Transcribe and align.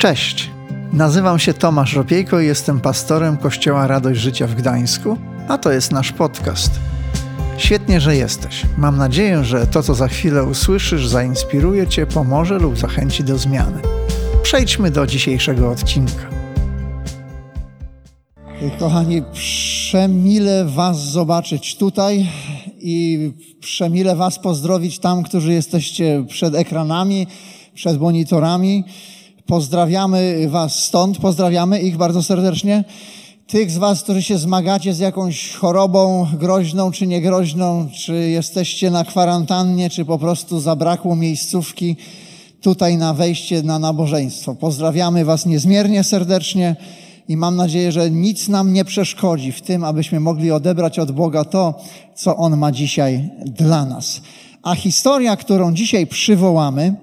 Cześć, 0.00 0.50
nazywam 0.92 1.38
się 1.38 1.54
Tomasz 1.54 1.94
Ropiejko 1.94 2.40
i 2.40 2.46
jestem 2.46 2.80
pastorem 2.80 3.36
Kościoła 3.36 3.86
Radość 3.86 4.20
Życia 4.20 4.46
w 4.46 4.54
Gdańsku, 4.54 5.16
a 5.48 5.58
to 5.58 5.72
jest 5.72 5.92
nasz 5.92 6.12
podcast. 6.12 6.70
Świetnie, 7.58 8.00
że 8.00 8.16
jesteś. 8.16 8.62
Mam 8.78 8.96
nadzieję, 8.96 9.44
że 9.44 9.66
to, 9.66 9.82
co 9.82 9.94
za 9.94 10.08
chwilę 10.08 10.44
usłyszysz, 10.44 11.08
zainspiruje 11.08 11.86
Cię, 11.86 12.06
pomoże 12.06 12.58
lub 12.58 12.78
zachęci 12.78 13.24
do 13.24 13.38
zmiany. 13.38 13.82
Przejdźmy 14.42 14.90
do 14.90 15.06
dzisiejszego 15.06 15.70
odcinka. 15.70 16.30
Kochani, 18.78 19.22
przemile 19.32 20.64
Was 20.64 21.10
zobaczyć 21.10 21.76
tutaj 21.76 22.28
i 22.78 23.32
przemile 23.60 24.16
Was 24.16 24.38
pozdrowić 24.38 24.98
tam, 24.98 25.22
którzy 25.22 25.52
jesteście 25.52 26.24
przed 26.28 26.54
ekranami, 26.54 27.26
przed 27.74 28.00
monitorami. 28.00 28.84
Pozdrawiamy 29.50 30.48
Was 30.48 30.84
stąd, 30.84 31.18
pozdrawiamy 31.18 31.80
ich 31.80 31.96
bardzo 31.96 32.22
serdecznie. 32.22 32.84
Tych 33.46 33.70
z 33.70 33.78
Was, 33.78 34.02
którzy 34.02 34.22
się 34.22 34.38
zmagacie 34.38 34.94
z 34.94 34.98
jakąś 34.98 35.54
chorobą 35.54 36.26
groźną 36.32 36.90
czy 36.90 37.06
niegroźną, 37.06 37.88
czy 37.94 38.14
jesteście 38.14 38.90
na 38.90 39.04
kwarantannie, 39.04 39.90
czy 39.90 40.04
po 40.04 40.18
prostu 40.18 40.60
zabrakło 40.60 41.16
miejscówki 41.16 41.96
tutaj 42.60 42.96
na 42.96 43.14
wejście 43.14 43.62
na 43.62 43.78
nabożeństwo. 43.78 44.54
Pozdrawiamy 44.54 45.24
Was 45.24 45.46
niezmiernie 45.46 46.04
serdecznie 46.04 46.76
i 47.28 47.36
mam 47.36 47.56
nadzieję, 47.56 47.92
że 47.92 48.10
nic 48.10 48.48
nam 48.48 48.72
nie 48.72 48.84
przeszkodzi 48.84 49.52
w 49.52 49.62
tym, 49.62 49.84
abyśmy 49.84 50.20
mogli 50.20 50.50
odebrać 50.50 50.98
od 50.98 51.12
Boga 51.12 51.44
to, 51.44 51.74
co 52.14 52.36
On 52.36 52.56
ma 52.56 52.72
dzisiaj 52.72 53.30
dla 53.44 53.84
nas. 53.84 54.20
A 54.62 54.74
historia, 54.74 55.36
którą 55.36 55.74
dzisiaj 55.74 56.06
przywołamy, 56.06 56.94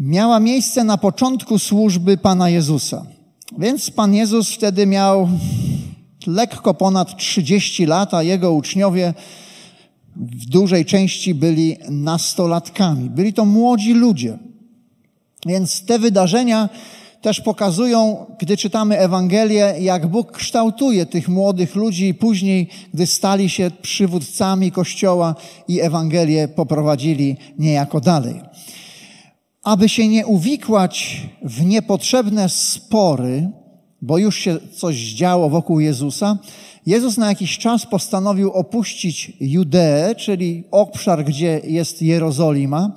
miała 0.00 0.40
miejsce 0.40 0.84
na 0.84 0.98
początku 0.98 1.58
służby 1.58 2.16
Pana 2.16 2.50
Jezusa. 2.50 3.06
Więc 3.58 3.90
Pan 3.90 4.14
Jezus 4.14 4.50
wtedy 4.50 4.86
miał 4.86 5.28
lekko 6.26 6.74
ponad 6.74 7.16
30 7.16 7.86
lat, 7.86 8.14
a 8.14 8.22
jego 8.22 8.52
uczniowie 8.52 9.14
w 10.16 10.46
dużej 10.46 10.84
części 10.84 11.34
byli 11.34 11.76
nastolatkami. 11.88 13.10
Byli 13.10 13.32
to 13.32 13.44
młodzi 13.44 13.94
ludzie. 13.94 14.38
Więc 15.46 15.84
te 15.84 15.98
wydarzenia 15.98 16.68
też 17.22 17.40
pokazują, 17.40 18.26
gdy 18.38 18.56
czytamy 18.56 18.98
Ewangelię, 18.98 19.74
jak 19.80 20.06
Bóg 20.06 20.32
kształtuje 20.32 21.06
tych 21.06 21.28
młodych 21.28 21.74
ludzi 21.74 22.08
i 22.08 22.14
później, 22.14 22.68
gdy 22.94 23.06
stali 23.06 23.48
się 23.48 23.70
przywódcami 23.82 24.72
Kościoła 24.72 25.34
i 25.68 25.80
Ewangelię 25.80 26.48
poprowadzili 26.48 27.36
niejako 27.58 28.00
dalej. 28.00 28.40
Aby 29.68 29.88
się 29.88 30.08
nie 30.08 30.26
uwikłać 30.26 31.26
w 31.42 31.64
niepotrzebne 31.64 32.48
spory, 32.48 33.50
bo 34.02 34.18
już 34.18 34.36
się 34.36 34.58
coś 34.76 34.96
działo 34.96 35.50
wokół 35.50 35.80
Jezusa, 35.80 36.38
Jezus 36.86 37.16
na 37.16 37.28
jakiś 37.28 37.58
czas 37.58 37.86
postanowił 37.86 38.52
opuścić 38.52 39.32
Judeę, 39.40 40.14
czyli 40.14 40.64
obszar, 40.70 41.24
gdzie 41.24 41.60
jest 41.64 42.02
Jerozolima, 42.02 42.92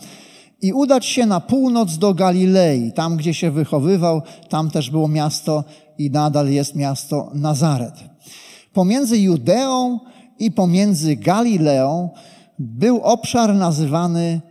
i 0.61 0.73
udać 0.73 1.05
się 1.05 1.25
na 1.25 1.39
północ 1.39 1.97
do 1.97 2.13
Galilei, 2.13 2.91
tam 2.91 3.17
gdzie 3.17 3.33
się 3.33 3.51
wychowywał, 3.51 4.21
tam 4.49 4.71
też 4.71 4.89
było 4.89 5.07
miasto 5.07 5.63
i 5.97 6.11
nadal 6.11 6.49
jest 6.49 6.75
miasto 6.75 7.31
Nazaret. 7.33 7.95
Pomiędzy 8.73 9.17
Judeą 9.17 9.99
i 10.39 10.51
pomiędzy 10.51 11.15
Galileą 11.15 12.09
był 12.59 13.01
obszar 13.01 13.55
nazywany 13.55 14.41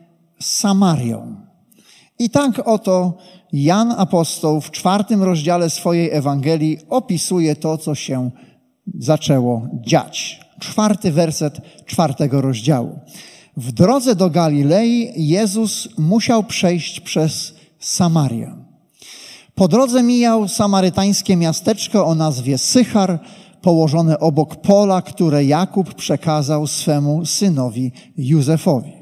Samarią. 0.41 1.50
I 2.21 2.31
tak 2.31 2.69
oto 2.69 3.13
Jan 3.53 3.95
Apostoł 3.97 4.61
w 4.61 4.71
czwartym 4.71 5.23
rozdziale 5.23 5.71
swojej 5.71 6.11
Ewangelii 6.11 6.79
opisuje 6.89 7.57
to, 7.57 7.79
co 7.79 7.95
się 7.95 8.31
zaczęło 8.99 9.69
dziać. 9.87 10.41
Czwarty 10.59 11.13
werset 11.13 11.61
czwartego 11.87 12.41
rozdziału. 12.41 12.99
W 13.57 13.73
drodze 13.73 14.15
do 14.15 14.31
Galilei 14.31 15.13
Jezus 15.17 15.89
musiał 15.99 16.45
przejść 16.45 17.01
przez 17.01 17.55
Samarię. 17.79 18.55
Po 19.55 19.69
drodze 19.69 20.03
mijał 20.03 20.49
samarytańskie 20.49 21.37
miasteczko 21.37 22.07
o 22.07 22.15
nazwie 22.15 22.59
Sychar, 22.59 23.19
położone 23.63 24.19
obok 24.19 24.57
pola, 24.57 25.03
które 25.03 25.45
Jakub 25.45 25.95
przekazał 25.95 26.67
swemu 26.67 27.27
synowi 27.27 27.93
Józefowi. 28.17 29.00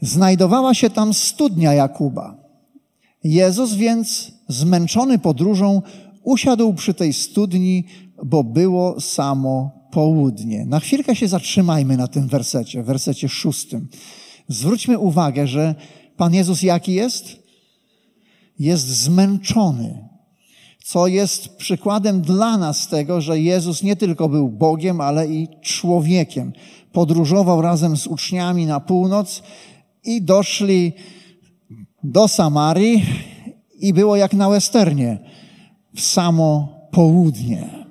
Znajdowała 0.00 0.74
się 0.74 0.90
tam 0.90 1.14
studnia 1.14 1.72
Jakuba. 1.72 2.36
Jezus 3.24 3.74
więc, 3.74 4.32
zmęczony 4.48 5.18
podróżą, 5.18 5.82
usiadł 6.22 6.74
przy 6.74 6.94
tej 6.94 7.12
studni, 7.12 7.84
bo 8.24 8.44
było 8.44 9.00
samo 9.00 9.70
południe. 9.90 10.64
Na 10.66 10.80
chwilkę 10.80 11.16
się 11.16 11.28
zatrzymajmy 11.28 11.96
na 11.96 12.08
tym 12.08 12.28
wersecie, 12.28 12.82
wersecie 12.82 13.28
szóstym. 13.28 13.88
Zwróćmy 14.48 14.98
uwagę, 14.98 15.46
że 15.46 15.74
Pan 16.16 16.34
Jezus 16.34 16.62
jaki 16.62 16.92
jest? 16.92 17.36
Jest 18.58 18.86
zmęczony. 18.86 20.08
Co 20.84 21.06
jest 21.06 21.56
przykładem 21.56 22.20
dla 22.20 22.58
nas 22.58 22.88
tego, 22.88 23.20
że 23.20 23.40
Jezus 23.40 23.82
nie 23.82 23.96
tylko 23.96 24.28
był 24.28 24.48
Bogiem, 24.48 25.00
ale 25.00 25.28
i 25.28 25.48
człowiekiem. 25.62 26.52
Podróżował 26.92 27.62
razem 27.62 27.96
z 27.96 28.06
uczniami 28.06 28.66
na 28.66 28.80
północ 28.80 29.42
i 30.06 30.22
doszli 30.22 30.92
do 32.02 32.28
Samarii 32.28 33.04
i 33.80 33.92
było 33.92 34.16
jak 34.16 34.32
na 34.32 34.50
westernie, 34.50 35.18
w 35.94 36.00
samo 36.00 36.76
południe. 36.92 37.86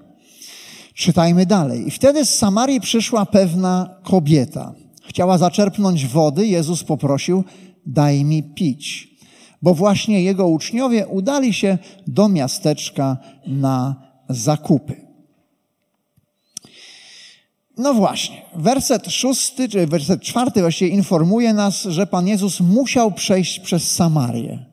Czytajmy 0.94 1.46
dalej. 1.46 1.88
I 1.88 1.92
wtedy 1.92 2.26
z 2.26 2.36
Samarii 2.36 2.82
przyszła 2.82 3.26
pewna 3.26 4.00
kobieta. 4.04 4.74
Chciała 5.08 5.38
zaczerpnąć 5.38 6.08
wody. 6.08 6.48
Jezus 6.48 6.84
poprosił, 6.84 7.44
daj 7.86 8.24
mi 8.24 8.44
pić. 8.44 9.16
Bo 9.62 9.74
właśnie 9.74 10.22
jego 10.24 10.48
uczniowie 10.48 11.08
udali 11.08 11.54
się 11.54 11.78
do 12.08 12.30
miasteczka 12.30 13.18
na 13.48 13.96
zakupy. 14.30 15.05
No 17.78 17.94
właśnie, 17.94 18.42
werset 18.56 19.12
szósty, 19.12 19.70
czy 19.70 19.88
werset 19.88 20.22
czwarty 20.22 20.62
właściwie 20.62 20.92
informuje 20.92 21.54
nas, 21.54 21.84
że 21.84 22.08
Pan 22.08 22.28
Jezus 22.28 22.60
musiał 22.60 23.12
przejść 23.12 23.60
przez 23.60 23.92
Samarię. 23.92 24.66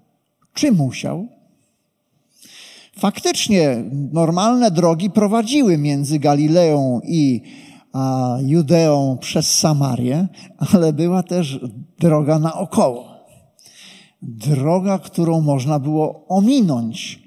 Czy 0.55 0.73
musiał? 0.73 1.27
Faktycznie 2.97 3.85
normalne 4.13 4.71
drogi 4.71 5.11
prowadziły 5.11 5.79
między 5.79 6.19
Galileą 6.19 7.01
i 7.05 7.43
a, 7.93 8.37
Judeą 8.41 9.19
przez 9.21 9.59
Samarię, 9.59 10.29
ale 10.73 10.93
była 10.93 11.23
też 11.23 11.61
droga 11.99 12.39
naokoło. 12.39 13.13
Droga, 14.23 14.99
którą 14.99 15.41
można 15.41 15.79
było 15.79 16.25
ominąć 16.29 17.23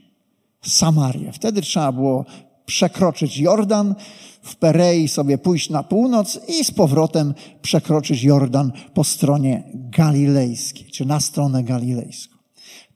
Samarię. 0.61 1.31
Wtedy 1.31 1.61
trzeba 1.61 1.91
było 1.91 2.25
przekroczyć 2.65 3.37
Jordan, 3.37 3.95
w 4.45 4.55
Perei 4.55 5.07
sobie 5.07 5.37
pójść 5.37 5.69
na 5.69 5.83
północ 5.83 6.39
i 6.47 6.65
z 6.65 6.71
powrotem 6.71 7.33
przekroczyć 7.61 8.23
Jordan 8.23 8.71
po 8.93 9.03
stronie 9.03 9.63
galilejskiej, 9.73 10.85
czy 10.91 11.05
na 11.05 11.19
stronę 11.19 11.63
galilejską. 11.63 12.35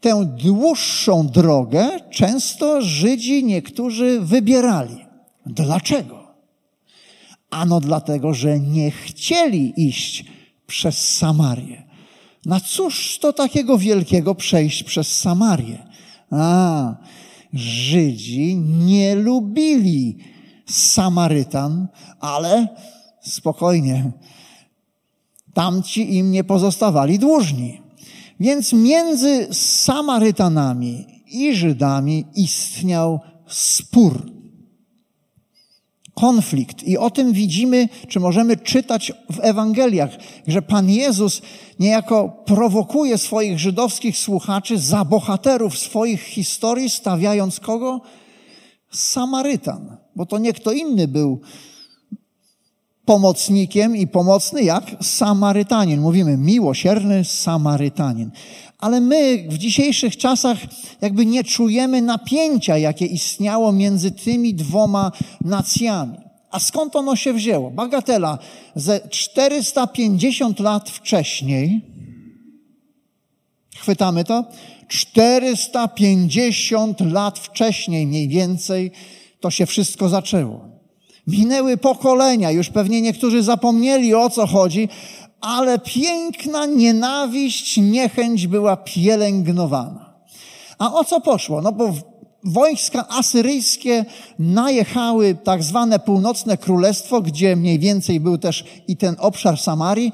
Tę 0.02 0.26
dłuższą 0.44 1.28
drogę 1.28 1.90
często 2.12 2.82
Żydzi 2.82 3.44
niektórzy 3.44 4.20
wybierali. 4.22 5.06
Dlaczego? 5.46 6.28
Ano 7.50 7.80
dlatego, 7.80 8.34
że 8.34 8.60
nie 8.60 8.92
chcieli 8.92 9.74
iść 9.88 10.26
przez 10.68 11.18
Samarię. 11.18 11.84
Na 12.46 12.60
cóż 12.60 13.20
to 13.22 13.34
takiego 13.34 13.78
wielkiego 13.78 14.36
przejść 14.36 14.84
przez 14.84 15.18
Samarię? 15.18 15.88
A, 16.32 16.96
Żydzi 17.54 18.56
nie 18.58 19.16
lubili 19.16 20.18
Samarytan, 20.70 21.88
ale 22.20 22.68
spokojnie, 23.22 24.12
tamci 25.54 26.16
im 26.16 26.32
nie 26.32 26.44
pozostawali 26.44 27.20
dłużni. 27.20 27.82
Więc 28.40 28.74
między 28.74 29.48
Samarytanami 29.54 31.24
i 31.28 31.56
Żydami 31.56 32.26
istniał 32.36 33.20
spór, 33.48 34.32
konflikt. 36.20 36.84
I 36.84 36.98
o 36.98 37.10
tym 37.10 37.34
widzimy, 37.34 37.90
czy 38.08 38.20
możemy 38.20 38.58
czytać 38.58 39.12
w 39.32 39.40
Ewangeliach, 39.40 40.10
że 40.48 40.62
Pan 40.62 40.90
Jezus 40.90 41.42
niejako 41.80 42.30
prowokuje 42.46 43.18
swoich 43.18 43.60
żydowskich 43.60 44.18
słuchaczy 44.18 44.80
za 44.80 45.06
bohaterów 45.06 45.80
swoich 45.80 46.22
historii, 46.22 46.90
stawiając 46.90 47.60
kogo? 47.60 48.02
Samarytan, 48.92 49.98
bo 50.20 50.26
to 50.26 50.38
nie 50.38 50.54
kto 50.54 50.72
inny 50.72 51.08
był 51.08 51.42
pomocnikiem 53.06 53.98
i 53.98 54.08
pomocny 54.08 54.64
jak 54.64 54.84
Samarytanin. 55.02 56.02
Mówimy 56.02 56.38
miłosierny 56.38 57.26
Samarytanin. 57.26 58.32
Ale 58.80 59.02
my 59.02 59.48
w 59.50 59.58
dzisiejszych 59.58 60.18
czasach 60.18 60.58
jakby 61.02 61.26
nie 61.26 61.44
czujemy 61.44 62.02
napięcia, 62.02 62.78
jakie 62.78 63.06
istniało 63.06 63.72
między 63.72 64.12
tymi 64.12 64.54
dwoma 64.54 65.12
nacjami. 65.42 66.18
A 66.52 66.60
skąd 66.60 66.96
ono 66.96 67.16
się 67.16 67.34
wzięło? 67.34 67.72
Bagatela 67.72 68.38
ze 68.76 69.00
450 69.10 70.60
lat 70.60 70.90
wcześniej, 70.90 71.82
chwytamy 73.76 74.24
to? 74.24 74.46
450 74.88 77.02
lat 77.02 77.40
wcześniej 77.40 78.08
mniej 78.08 78.28
więcej 78.28 78.92
to 79.40 79.52
się 79.52 79.66
wszystko 79.66 80.10
zaczęło. 80.10 80.70
Minęły 81.28 81.78
pokolenia, 81.78 82.52
już 82.52 82.70
pewnie 82.70 83.02
niektórzy 83.02 83.44
zapomnieli 83.44 84.14
o 84.14 84.30
co 84.30 84.48
chodzi, 84.48 84.90
ale 85.42 85.80
piękna 85.80 86.66
nienawiść, 86.66 87.78
niechęć 87.78 88.48
była 88.48 88.78
pielęgnowana. 88.78 90.14
A 90.78 90.94
o 90.94 91.04
co 91.04 91.22
poszło? 91.22 91.62
No 91.62 91.72
bo 91.72 91.94
wojska 92.44 93.08
asyryjskie 93.10 94.06
najechały 94.40 95.38
tak 95.44 95.64
zwane 95.64 96.00
północne 96.00 96.58
królestwo, 96.58 97.22
gdzie 97.22 97.56
mniej 97.56 97.80
więcej 97.80 98.20
był 98.20 98.38
też 98.38 98.64
i 98.88 98.98
ten 98.98 99.16
obszar 99.20 99.58
Samarii, 99.58 100.12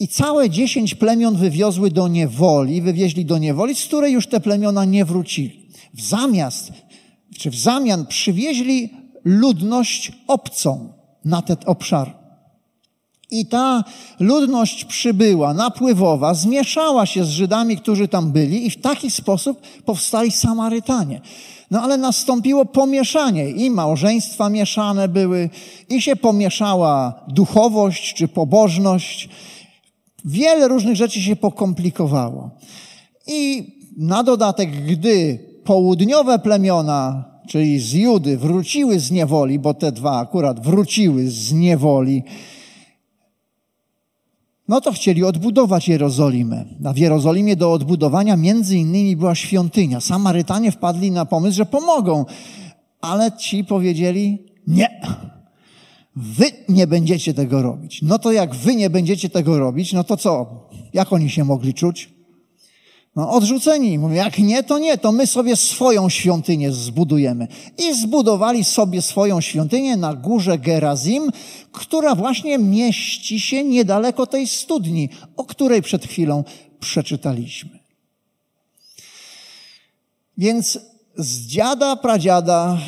i 0.00 0.08
całe 0.08 0.50
dziesięć 0.50 0.94
plemion 0.94 1.36
wywiozły 1.36 1.90
do 1.90 2.08
niewoli, 2.08 2.82
wywieźli 2.82 3.24
do 3.24 3.38
niewoli, 3.38 3.74
z 3.74 3.84
której 3.84 4.12
już 4.12 4.26
te 4.26 4.40
plemiona 4.40 4.84
nie 4.84 5.04
wrócili. 5.04 5.66
W 5.94 6.00
zamiast, 6.00 6.72
czy 7.38 7.50
w 7.50 7.56
zamian 7.56 8.06
przywieźli 8.06 8.90
ludność 9.24 10.12
obcą 10.26 10.92
na 11.24 11.42
ten 11.42 11.56
obszar. 11.66 12.16
I 13.30 13.46
ta 13.46 13.84
ludność 14.20 14.84
przybyła, 14.84 15.54
napływowa, 15.54 16.34
zmieszała 16.34 17.06
się 17.06 17.24
z 17.24 17.28
Żydami, 17.28 17.76
którzy 17.76 18.08
tam 18.08 18.32
byli 18.32 18.66
i 18.66 18.70
w 18.70 18.80
taki 18.80 19.10
sposób 19.10 19.60
powstali 19.84 20.30
Samarytanie. 20.30 21.20
No 21.70 21.82
ale 21.82 21.96
nastąpiło 21.96 22.64
pomieszanie 22.64 23.50
i 23.50 23.70
małżeństwa 23.70 24.48
mieszane 24.48 25.08
były, 25.08 25.50
i 25.88 26.02
się 26.02 26.16
pomieszała 26.16 27.24
duchowość 27.28 28.14
czy 28.14 28.28
pobożność. 28.28 29.28
Wiele 30.24 30.68
różnych 30.68 30.96
rzeczy 30.96 31.22
się 31.22 31.36
pokomplikowało. 31.36 32.50
I 33.26 33.72
na 33.96 34.22
dodatek, 34.22 34.70
gdy 34.86 35.45
południowe 35.66 36.38
plemiona, 36.38 37.24
czyli 37.48 37.80
z 37.80 37.92
Judy, 37.92 38.38
wróciły 38.38 39.00
z 39.00 39.10
niewoli, 39.10 39.58
bo 39.58 39.74
te 39.74 39.92
dwa 39.92 40.18
akurat 40.18 40.60
wróciły 40.60 41.30
z 41.30 41.52
niewoli, 41.52 42.22
no 44.68 44.80
to 44.80 44.92
chcieli 44.92 45.24
odbudować 45.24 45.88
Jerozolimę. 45.88 46.64
A 46.84 46.92
w 46.92 46.98
Jerozolimie 46.98 47.56
do 47.56 47.72
odbudowania 47.72 48.36
między 48.36 48.76
innymi 48.78 49.16
była 49.16 49.34
świątynia. 49.34 50.00
Samarytanie 50.00 50.72
wpadli 50.72 51.10
na 51.10 51.24
pomysł, 51.24 51.56
że 51.56 51.66
pomogą, 51.66 52.24
ale 53.00 53.32
ci 53.32 53.64
powiedzieli 53.64 54.38
nie. 54.66 55.00
Wy 56.16 56.44
nie 56.68 56.86
będziecie 56.86 57.34
tego 57.34 57.62
robić. 57.62 58.02
No 58.02 58.18
to 58.18 58.32
jak 58.32 58.54
wy 58.54 58.74
nie 58.74 58.90
będziecie 58.90 59.28
tego 59.30 59.58
robić, 59.58 59.92
no 59.92 60.04
to 60.04 60.16
co? 60.16 60.46
Jak 60.92 61.12
oni 61.12 61.30
się 61.30 61.44
mogli 61.44 61.74
czuć? 61.74 62.15
No, 63.16 63.30
odrzuceni. 63.30 63.98
Mówię, 63.98 64.16
jak 64.16 64.38
nie, 64.38 64.62
to 64.62 64.78
nie, 64.78 64.98
to 64.98 65.12
my 65.12 65.26
sobie 65.26 65.56
swoją 65.56 66.08
świątynię 66.08 66.72
zbudujemy. 66.72 67.48
I 67.78 67.94
zbudowali 67.94 68.64
sobie 68.64 69.02
swoją 69.02 69.40
świątynię 69.40 69.96
na 69.96 70.14
górze 70.14 70.58
Gerazim, 70.58 71.30
która 71.72 72.14
właśnie 72.14 72.58
mieści 72.58 73.40
się 73.40 73.64
niedaleko 73.64 74.26
tej 74.26 74.46
studni, 74.46 75.08
o 75.36 75.44
której 75.44 75.82
przed 75.82 76.04
chwilą 76.04 76.44
przeczytaliśmy. 76.80 77.78
Więc 80.38 80.78
z 81.16 81.46
dziada, 81.46 81.96
pradziada, 81.96 82.78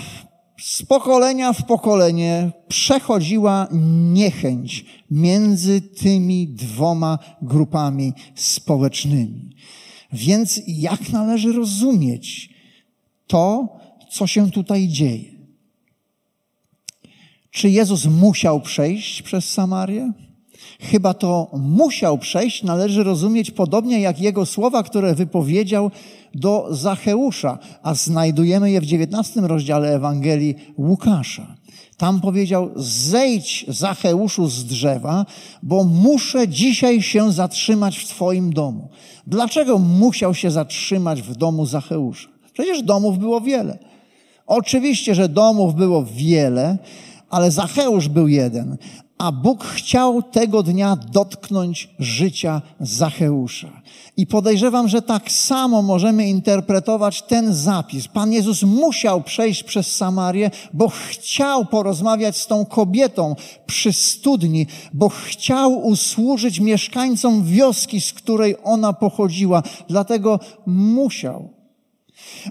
z 0.63 0.83
pokolenia 0.83 1.53
w 1.53 1.65
pokolenie 1.65 2.51
przechodziła 2.69 3.69
niechęć 4.13 4.85
między 5.11 5.81
tymi 5.81 6.49
dwoma 6.49 7.19
grupami 7.43 8.13
społecznymi. 8.35 9.49
Więc 10.13 10.61
jak 10.67 11.11
należy 11.11 11.53
rozumieć 11.53 12.51
to, 13.27 13.69
co 14.11 14.27
się 14.27 14.51
tutaj 14.51 14.89
dzieje? 14.89 15.39
Czy 17.51 17.71
Jezus 17.71 18.07
musiał 18.07 18.61
przejść 18.61 19.23
przez 19.23 19.53
Samarię? 19.53 20.13
Chyba 20.81 21.15
to 21.15 21.51
musiał 21.59 22.19
przejść, 22.19 22.63
należy 22.63 23.05
rozumieć 23.05 23.51
podobnie 23.51 24.01
jak 24.01 24.21
jego 24.21 24.47
słowa, 24.47 24.83
które 24.83 25.15
wypowiedział 25.15 25.91
do 26.35 26.67
Zacheusza, 26.71 27.59
a 27.83 27.95
znajdujemy 27.95 28.71
je 28.71 28.81
w 28.81 28.85
XIX 28.85 29.37
rozdziale 29.37 29.95
Ewangelii 29.95 30.55
Łukasza. 30.79 31.58
Tam 31.99 32.21
powiedział, 32.21 32.71
zejdź 32.77 33.65
Zacheuszu 33.69 34.47
z 34.47 34.65
drzewa, 34.65 35.27
bo 35.63 35.85
muszę 35.85 36.49
dzisiaj 36.49 37.03
się 37.03 37.33
zatrzymać 37.33 37.99
w 37.99 38.09
Twoim 38.09 38.53
domu. 38.53 38.89
Dlaczego 39.27 39.79
musiał 39.79 40.35
się 40.35 40.51
zatrzymać 40.51 41.23
w 41.23 41.37
domu 41.37 41.67
Zacheusza? 41.67 42.29
Przecież 42.53 42.83
domów 42.83 43.19
było 43.19 43.41
wiele. 43.41 43.79
Oczywiście, 44.47 45.15
że 45.15 45.29
domów 45.29 45.75
było 45.75 46.05
wiele, 46.05 46.79
ale 47.31 47.51
Zacheusz 47.51 48.09
był 48.09 48.29
jeden, 48.29 48.77
a 49.19 49.33
Bóg 49.33 49.65
chciał 49.65 50.23
tego 50.23 50.63
dnia 50.63 50.97
dotknąć 50.97 51.89
życia 51.99 52.63
Zacheusza. 52.81 53.83
I 54.17 54.27
podejrzewam, 54.27 54.89
że 54.89 55.03
tak 55.03 55.31
samo 55.33 55.83
możemy 55.83 56.29
interpretować 56.29 57.23
ten 57.23 57.55
zapis. 57.55 58.09
Pan 58.09 58.33
Jezus 58.33 58.63
musiał 58.63 59.23
przejść 59.23 59.63
przez 59.63 59.97
Samarię, 59.97 60.51
bo 60.73 60.89
chciał 60.89 61.65
porozmawiać 61.65 62.37
z 62.37 62.47
tą 62.47 62.67
kobietą 62.67 63.37
przy 63.67 63.93
studni, 63.93 64.67
bo 64.93 65.09
chciał 65.09 65.87
usłużyć 65.87 66.61
mieszkańcom 66.61 67.45
wioski, 67.45 68.01
z 68.01 68.13
której 68.13 68.57
ona 68.65 68.93
pochodziła. 68.93 69.63
Dlatego 69.89 70.41
musiał. 70.67 71.49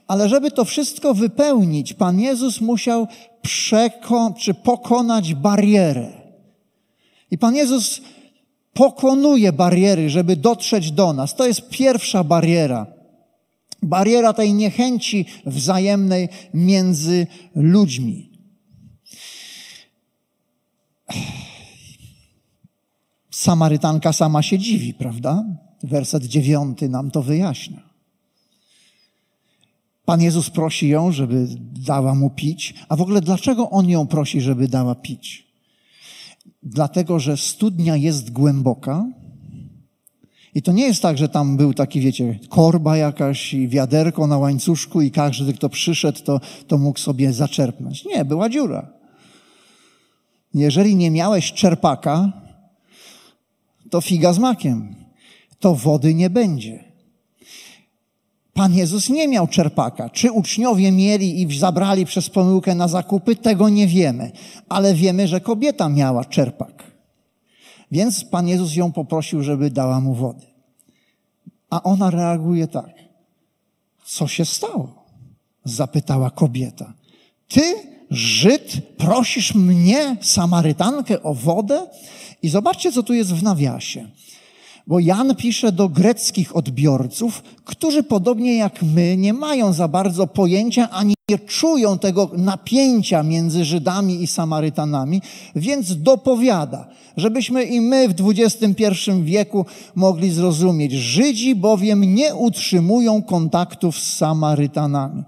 Ale 0.07 0.29
żeby 0.29 0.51
to 0.51 0.65
wszystko 0.65 1.13
wypełnić, 1.13 1.93
Pan 1.93 2.19
Jezus 2.19 2.61
musiał 2.61 3.07
przekon- 3.43 4.33
czy 4.33 4.53
pokonać 4.53 5.33
barierę. 5.33 6.26
I 7.31 7.37
Pan 7.37 7.55
Jezus 7.55 8.01
pokonuje 8.73 9.53
bariery, 9.53 10.09
żeby 10.09 10.35
dotrzeć 10.35 10.91
do 10.91 11.13
nas. 11.13 11.35
To 11.35 11.47
jest 11.47 11.69
pierwsza 11.69 12.23
bariera. 12.23 12.87
Bariera 13.83 14.33
tej 14.33 14.53
niechęci 14.53 15.25
wzajemnej 15.45 16.29
między 16.53 17.27
ludźmi. 17.55 18.31
Samarytanka 23.31 24.13
sama 24.13 24.41
się 24.41 24.59
dziwi, 24.59 24.93
prawda? 24.93 25.43
Werset 25.83 26.23
dziewiąty 26.23 26.89
nam 26.89 27.11
to 27.11 27.21
wyjaśnia. 27.21 27.87
Pan 30.05 30.21
Jezus 30.21 30.49
prosi 30.49 30.89
ją, 30.89 31.11
żeby 31.11 31.47
dała 31.85 32.15
mu 32.15 32.29
pić. 32.29 32.73
A 32.89 32.95
w 32.95 33.01
ogóle 33.01 33.21
dlaczego 33.21 33.69
on 33.69 33.89
ją 33.89 34.07
prosi, 34.07 34.41
żeby 34.41 34.67
dała 34.67 34.95
pić? 34.95 35.46
Dlatego 36.67 37.19
że 37.19 37.37
studnia 37.37 37.95
jest 37.95 38.31
głęboka. 38.31 39.05
I 40.55 40.61
to 40.61 40.71
nie 40.71 40.83
jest 40.83 41.01
tak, 41.01 41.17
że 41.17 41.29
tam 41.29 41.57
był 41.57 41.73
taki, 41.73 41.99
wiecie, 41.99 42.39
korba 42.49 42.97
jakaś 42.97 43.53
i 43.53 43.67
wiaderko 43.67 44.27
na 44.27 44.37
łańcuszku 44.37 45.01
i 45.01 45.11
każdy, 45.11 45.53
kto 45.53 45.69
przyszedł, 45.69 46.19
to, 46.23 46.41
to 46.67 46.77
mógł 46.77 46.99
sobie 46.99 47.33
zaczerpnąć. 47.33 48.05
Nie, 48.05 48.25
była 48.25 48.49
dziura. 48.49 48.89
Jeżeli 50.53 50.95
nie 50.95 51.11
miałeś 51.11 51.53
czerpaka, 51.53 52.31
to 53.89 54.01
figa 54.01 54.33
z 54.33 54.39
makiem. 54.39 54.95
To 55.59 55.75
wody 55.75 56.13
nie 56.13 56.29
będzie. 56.29 56.86
Pan 58.57 58.73
Jezus 58.73 59.09
nie 59.09 59.27
miał 59.27 59.47
czerpaka. 59.47 60.09
Czy 60.09 60.31
uczniowie 60.31 60.91
mieli 60.91 61.41
i 61.41 61.59
zabrali 61.59 62.05
przez 62.05 62.29
pomyłkę 62.29 62.75
na 62.75 62.87
zakupy, 62.87 63.35
tego 63.35 63.69
nie 63.69 63.87
wiemy. 63.87 64.31
Ale 64.69 64.93
wiemy, 64.93 65.27
że 65.27 65.41
kobieta 65.41 65.89
miała 65.89 66.25
czerpak. 66.25 66.83
Więc 67.91 68.25
Pan 68.25 68.47
Jezus 68.47 68.75
ją 68.75 68.91
poprosił, 68.91 69.43
żeby 69.43 69.69
dała 69.69 69.99
mu 70.01 70.13
wody. 70.13 70.45
A 71.69 71.83
ona 71.83 72.09
reaguje 72.09 72.67
tak. 72.67 72.93
Co 74.05 74.27
się 74.27 74.45
stało? 74.45 75.05
Zapytała 75.63 76.29
kobieta. 76.29 76.93
Ty, 77.47 77.75
Żyd, 78.09 78.97
prosisz 78.97 79.55
mnie, 79.55 80.17
Samarytankę, 80.21 81.23
o 81.23 81.33
wodę? 81.33 81.87
I 82.41 82.49
zobaczcie, 82.49 82.91
co 82.91 83.03
tu 83.03 83.13
jest 83.13 83.33
w 83.33 83.43
nawiasie. 83.43 84.09
Bo 84.87 84.99
Jan 84.99 85.35
pisze 85.35 85.71
do 85.71 85.89
greckich 85.89 86.55
odbiorców, 86.55 87.43
którzy 87.65 88.03
podobnie 88.03 88.57
jak 88.57 88.83
my 88.83 89.17
nie 89.17 89.33
mają 89.33 89.73
za 89.73 89.87
bardzo 89.87 90.27
pojęcia 90.27 90.89
ani 90.89 91.13
nie 91.29 91.39
czują 91.39 91.99
tego 91.99 92.31
napięcia 92.37 93.23
między 93.23 93.65
Żydami 93.65 94.23
i 94.23 94.27
Samarytanami, 94.27 95.21
więc 95.55 96.01
dopowiada, 96.01 96.87
żebyśmy 97.17 97.63
i 97.63 97.81
my 97.81 98.07
w 98.09 98.13
XXI 98.21 99.11
wieku 99.23 99.65
mogli 99.95 100.31
zrozumieć. 100.31 100.91
Żydzi 100.91 101.55
bowiem 101.55 102.15
nie 102.15 102.35
utrzymują 102.35 103.23
kontaktów 103.23 103.99
z 103.99 104.15
Samarytanami. 104.15 105.23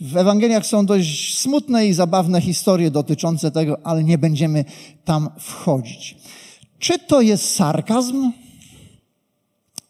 W 0.00 0.16
Ewangeliach 0.16 0.66
są 0.66 0.86
dość 0.86 1.38
smutne 1.38 1.86
i 1.86 1.92
zabawne 1.92 2.40
historie 2.40 2.90
dotyczące 2.90 3.50
tego, 3.50 3.78
ale 3.84 4.04
nie 4.04 4.18
będziemy 4.18 4.64
tam 5.04 5.28
wchodzić. 5.38 6.16
Czy 6.78 6.98
to 6.98 7.20
jest 7.20 7.54
sarkazm? 7.54 8.32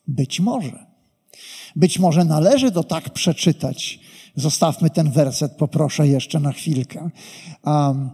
Być 0.06 0.40
może. 0.40 0.86
Być 1.76 1.98
może 1.98 2.24
należy 2.24 2.72
to 2.72 2.84
tak 2.84 3.10
przeczytać. 3.10 4.00
Zostawmy 4.34 4.90
ten 4.90 5.10
werset, 5.10 5.52
poproszę 5.56 6.08
jeszcze 6.08 6.40
na 6.40 6.52
chwilkę. 6.52 7.10
Um, 7.64 8.10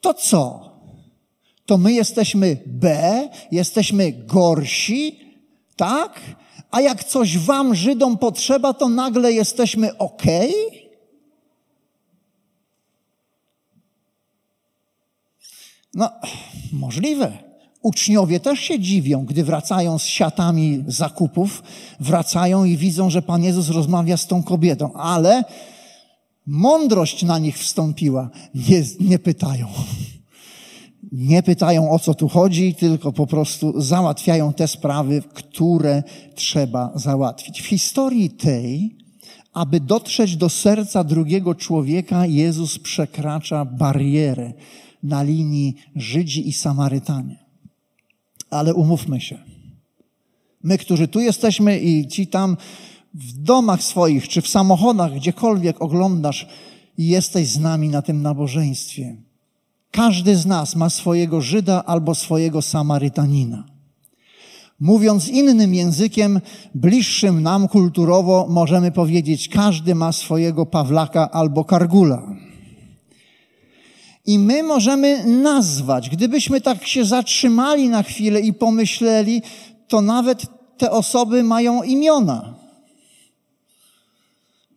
to 0.00 0.14
co? 0.14 0.70
To 1.66 1.78
my 1.78 1.92
jesteśmy 1.92 2.56
B, 2.66 3.28
jesteśmy 3.52 4.12
gorsi, 4.12 5.20
tak? 5.76 6.20
A 6.70 6.80
jak 6.80 7.04
coś 7.04 7.38
wam, 7.38 7.74
Żydom, 7.74 8.18
potrzeba, 8.18 8.74
to 8.74 8.88
nagle 8.88 9.32
jesteśmy 9.32 9.98
ok? 9.98 10.22
No, 15.94 16.10
możliwe. 16.72 17.49
Uczniowie 17.82 18.40
też 18.40 18.60
się 18.60 18.80
dziwią, 18.80 19.24
gdy 19.24 19.44
wracają 19.44 19.98
z 19.98 20.04
siatami 20.04 20.84
zakupów, 20.86 21.62
wracają 22.00 22.64
i 22.64 22.76
widzą, 22.76 23.10
że 23.10 23.22
Pan 23.22 23.44
Jezus 23.44 23.68
rozmawia 23.68 24.16
z 24.16 24.26
tą 24.26 24.42
kobietą, 24.42 24.92
ale 24.92 25.44
mądrość 26.46 27.22
na 27.22 27.38
nich 27.38 27.58
wstąpiła. 27.58 28.30
Nie, 28.54 28.82
nie 29.00 29.18
pytają. 29.18 29.66
Nie 31.12 31.42
pytają 31.42 31.90
o 31.90 31.98
co 31.98 32.14
tu 32.14 32.28
chodzi, 32.28 32.74
tylko 32.74 33.12
po 33.12 33.26
prostu 33.26 33.80
załatwiają 33.80 34.52
te 34.52 34.68
sprawy, 34.68 35.22
które 35.34 36.02
trzeba 36.34 36.92
załatwić. 36.94 37.62
W 37.62 37.66
historii 37.66 38.30
tej, 38.30 38.96
aby 39.52 39.80
dotrzeć 39.80 40.36
do 40.36 40.48
serca 40.48 41.04
drugiego 41.04 41.54
człowieka, 41.54 42.26
Jezus 42.26 42.78
przekracza 42.78 43.64
barierę 43.64 44.52
na 45.02 45.22
linii 45.22 45.76
Żydzi 45.96 46.48
i 46.48 46.52
Samarytanie. 46.52 47.49
Ale 48.50 48.74
umówmy 48.74 49.20
się. 49.20 49.38
My, 50.62 50.78
którzy 50.78 51.08
tu 51.08 51.20
jesteśmy 51.20 51.78
i 51.78 52.08
ci 52.08 52.26
tam 52.26 52.56
w 53.14 53.32
domach 53.32 53.82
swoich, 53.82 54.28
czy 54.28 54.42
w 54.42 54.48
samochodach, 54.48 55.14
gdziekolwiek 55.14 55.82
oglądasz 55.82 56.46
i 56.98 57.06
jesteś 57.06 57.48
z 57.48 57.58
nami 57.60 57.88
na 57.88 58.02
tym 58.02 58.22
nabożeństwie. 58.22 59.16
Każdy 59.90 60.36
z 60.36 60.46
nas 60.46 60.76
ma 60.76 60.90
swojego 60.90 61.40
Żyda 61.40 61.84
albo 61.84 62.14
swojego 62.14 62.62
Samarytanina. 62.62 63.64
Mówiąc 64.80 65.28
innym 65.28 65.74
językiem, 65.74 66.40
bliższym 66.74 67.42
nam 67.42 67.68
kulturowo, 67.68 68.46
możemy 68.50 68.92
powiedzieć, 68.92 69.48
każdy 69.48 69.94
ma 69.94 70.12
swojego 70.12 70.66
Pawlaka 70.66 71.30
albo 71.30 71.64
Kargula. 71.64 72.36
I 74.26 74.38
my 74.38 74.62
możemy 74.62 75.24
nazwać, 75.26 76.10
gdybyśmy 76.10 76.60
tak 76.60 76.86
się 76.86 77.04
zatrzymali 77.04 77.88
na 77.88 78.02
chwilę 78.02 78.40
i 78.40 78.52
pomyśleli, 78.52 79.42
to 79.88 80.00
nawet 80.00 80.46
te 80.78 80.90
osoby 80.90 81.42
mają 81.42 81.82
imiona. 81.82 82.54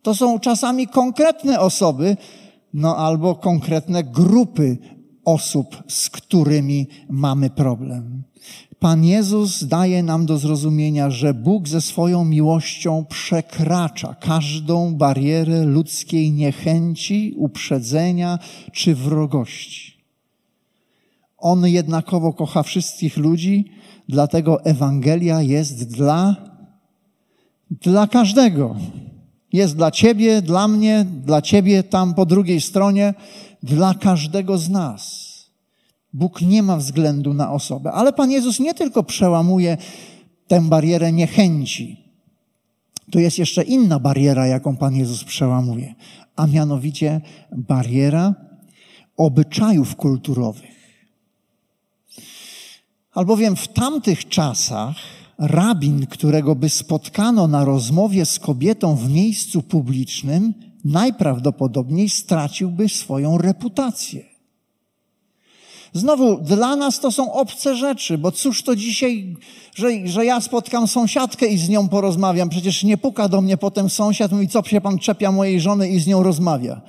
To 0.02 0.14
są 0.14 0.38
czasami 0.38 0.88
konkretne 0.88 1.60
osoby, 1.60 2.16
no 2.74 2.96
albo 2.96 3.34
konkretne 3.34 4.04
grupy 4.04 4.78
osób, 5.24 5.82
z 5.88 6.10
którymi 6.10 6.86
mamy 7.08 7.50
problem. 7.50 8.22
Pan 8.78 9.04
Jezus 9.04 9.64
daje 9.64 10.02
nam 10.02 10.26
do 10.26 10.38
zrozumienia, 10.38 11.10
że 11.10 11.34
Bóg 11.34 11.68
ze 11.68 11.80
swoją 11.80 12.24
miłością 12.24 13.04
przekracza 13.04 14.14
każdą 14.14 14.94
barierę 14.94 15.64
ludzkiej 15.64 16.32
niechęci, 16.32 17.34
uprzedzenia 17.36 18.38
czy 18.72 18.94
wrogości. 18.94 19.94
On 21.38 21.66
jednakowo 21.66 22.32
kocha 22.32 22.62
wszystkich 22.62 23.16
ludzi, 23.16 23.64
dlatego 24.08 24.64
Ewangelia 24.64 25.42
jest 25.42 25.96
dla, 25.96 26.36
dla 27.70 28.06
każdego. 28.06 28.76
Jest 29.52 29.76
dla 29.76 29.90
ciebie, 29.90 30.42
dla 30.42 30.68
mnie, 30.68 31.06
dla 31.24 31.42
ciebie 31.42 31.82
tam 31.82 32.14
po 32.14 32.26
drugiej 32.26 32.60
stronie, 32.60 33.14
dla 33.64 33.94
każdego 33.94 34.58
z 34.58 34.68
nas. 34.70 35.34
Bóg 36.12 36.40
nie 36.40 36.62
ma 36.62 36.76
względu 36.76 37.34
na 37.34 37.52
osobę. 37.52 37.92
Ale 37.92 38.12
Pan 38.12 38.30
Jezus 38.30 38.60
nie 38.60 38.74
tylko 38.74 39.02
przełamuje 39.02 39.76
tę 40.46 40.60
barierę 40.68 41.12
niechęci. 41.12 42.04
To 43.10 43.18
jest 43.18 43.38
jeszcze 43.38 43.62
inna 43.62 43.98
bariera, 43.98 44.46
jaką 44.46 44.76
Pan 44.76 44.96
Jezus 44.96 45.24
przełamuje, 45.24 45.94
a 46.36 46.46
mianowicie 46.46 47.20
bariera 47.56 48.34
obyczajów 49.16 49.96
kulturowych. 49.96 50.74
Albowiem 53.12 53.56
w 53.56 53.68
tamtych 53.68 54.28
czasach 54.28 54.96
rabin, 55.38 56.06
którego 56.06 56.54
by 56.54 56.68
spotkano 56.68 57.48
na 57.48 57.64
rozmowie 57.64 58.26
z 58.26 58.38
kobietą 58.38 58.96
w 58.96 59.10
miejscu 59.10 59.62
publicznym, 59.62 60.54
najprawdopodobniej 60.84 62.08
straciłby 62.08 62.88
swoją 62.88 63.38
reputację. 63.38 64.34
Znowu, 65.92 66.38
dla 66.38 66.76
nas 66.76 67.00
to 67.00 67.12
są 67.12 67.32
obce 67.32 67.76
rzeczy, 67.76 68.18
bo 68.18 68.32
cóż 68.32 68.62
to 68.62 68.76
dzisiaj, 68.76 69.36
że, 69.74 69.88
że 70.04 70.24
ja 70.24 70.40
spotkam 70.40 70.88
sąsiadkę 70.88 71.46
i 71.46 71.58
z 71.58 71.68
nią 71.68 71.88
porozmawiam. 71.88 72.48
Przecież 72.48 72.84
nie 72.84 72.96
puka 72.96 73.28
do 73.28 73.40
mnie 73.40 73.56
potem 73.56 73.90
sąsiad, 73.90 74.32
mówi, 74.32 74.48
co 74.48 74.62
się 74.62 74.80
pan 74.80 74.98
czepia 74.98 75.32
mojej 75.32 75.60
żony 75.60 75.88
i 75.88 76.00
z 76.00 76.06
nią 76.06 76.22
rozmawia. 76.22 76.80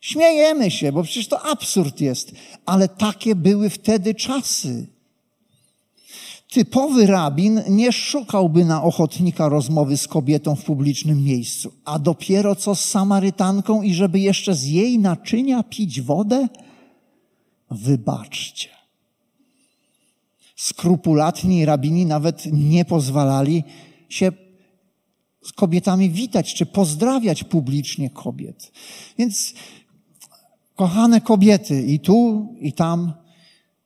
Śmiejemy 0.00 0.70
się, 0.70 0.92
bo 0.92 1.02
przecież 1.02 1.28
to 1.28 1.42
absurd 1.42 2.00
jest. 2.00 2.32
Ale 2.66 2.88
takie 2.88 3.34
były 3.34 3.70
wtedy 3.70 4.14
czasy. 4.14 4.86
Typowy 6.50 7.06
rabin 7.06 7.62
nie 7.68 7.92
szukałby 7.92 8.64
na 8.64 8.82
ochotnika 8.82 9.48
rozmowy 9.48 9.96
z 9.96 10.08
kobietą 10.08 10.56
w 10.56 10.64
publicznym 10.64 11.24
miejscu, 11.24 11.72
a 11.84 11.98
dopiero 11.98 12.56
co 12.56 12.74
z 12.74 12.84
Samarytanką 12.84 13.82
i 13.82 13.94
żeby 13.94 14.20
jeszcze 14.20 14.54
z 14.54 14.64
jej 14.64 14.98
naczynia 14.98 15.62
pić 15.62 16.00
wodę? 16.00 16.48
wybaczcie. 17.70 18.68
Skrupulatni 20.56 21.64
rabini 21.64 22.06
nawet 22.06 22.46
nie 22.52 22.84
pozwalali 22.84 23.64
się 24.08 24.32
z 25.44 25.52
kobietami 25.52 26.10
witać 26.10 26.54
czy 26.54 26.66
pozdrawiać 26.66 27.44
publicznie 27.44 28.10
kobiet. 28.10 28.72
Więc, 29.18 29.54
kochane 30.76 31.20
kobiety, 31.20 31.82
i 31.82 32.00
tu, 32.00 32.46
i 32.60 32.72
tam, 32.72 33.12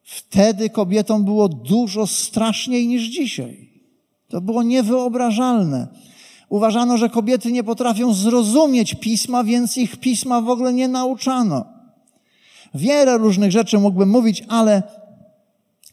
wtedy 0.03 0.71
kobietom 0.71 1.25
było 1.25 1.49
dużo 1.49 2.07
straszniej 2.07 2.87
niż 2.87 3.03
dzisiaj. 3.03 3.69
To 4.29 4.41
było 4.41 4.63
niewyobrażalne. 4.63 5.89
Uważano, 6.49 6.99
że 6.99 7.09
kobiety 7.09 7.53
nie 7.53 7.65
potrafią 7.65 8.15
zrozumieć 8.15 8.95
pisma, 8.95 9.45
więc 9.45 9.77
ich 9.77 9.97
pisma 9.97 10.41
w 10.41 10.49
ogóle 10.49 10.73
nie 10.73 10.89
nauczano. 10.89 11.65
Wiele 12.75 13.19
różnych 13.19 13.53
rzeczy 13.53 13.79
mógłbym 13.79 14.09
mówić, 14.09 14.45
ale, 14.49 14.83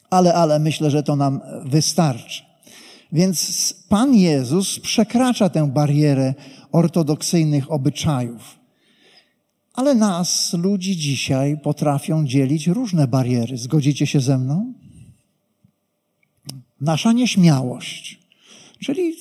ale, 0.09 0.33
ale 0.33 0.59
myślę, 0.59 0.91
że 0.91 1.03
to 1.03 1.15
nam 1.15 1.39
wystarczy. 1.65 2.43
Więc 3.11 3.73
Pan 3.89 4.13
Jezus 4.13 4.79
przekracza 4.79 5.49
tę 5.49 5.67
barierę 5.67 6.33
ortodoksyjnych 6.71 7.71
obyczajów. 7.71 8.58
Ale 9.79 9.95
nas, 9.95 10.53
ludzi 10.53 10.97
dzisiaj, 10.97 11.57
potrafią 11.63 12.25
dzielić 12.25 12.67
różne 12.67 13.07
bariery. 13.07 13.57
Zgodzicie 13.57 14.07
się 14.07 14.19
ze 14.19 14.37
mną? 14.37 14.73
Nasza 16.81 17.11
nieśmiałość, 17.11 18.19
czyli 18.79 19.13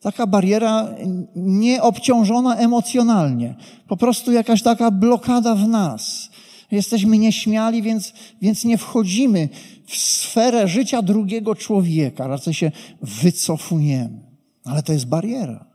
taka 0.00 0.26
bariera 0.26 0.94
nieobciążona 1.36 2.56
emocjonalnie, 2.56 3.54
po 3.88 3.96
prostu 3.96 4.32
jakaś 4.32 4.62
taka 4.62 4.90
blokada 4.90 5.54
w 5.54 5.68
nas. 5.68 6.30
Jesteśmy 6.70 7.18
nieśmiali, 7.18 7.82
więc, 7.82 8.12
więc 8.42 8.64
nie 8.64 8.78
wchodzimy 8.78 9.48
w 9.86 9.96
sferę 9.96 10.68
życia 10.68 11.02
drugiego 11.02 11.54
człowieka, 11.54 12.26
raczej 12.26 12.54
się 12.54 12.72
wycofujemy. 13.02 14.20
Ale 14.64 14.82
to 14.82 14.92
jest 14.92 15.06
bariera, 15.06 15.66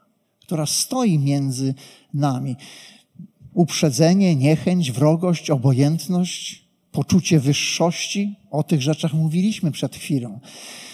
która 0.42 0.66
stoi 0.66 1.20
między 1.20 1.74
nami. 2.14 2.56
Uprzedzenie, 3.62 4.36
niechęć, 4.36 4.91
wrogość, 4.91 5.50
obojętność, 5.50 6.68
poczucie 6.91 7.39
wyższości. 7.39 8.36
O 8.51 8.63
tych 8.63 8.82
rzeczach 8.82 9.13
mówiliśmy 9.13 9.72
przed 9.72 9.96
chwilą. 9.96 10.39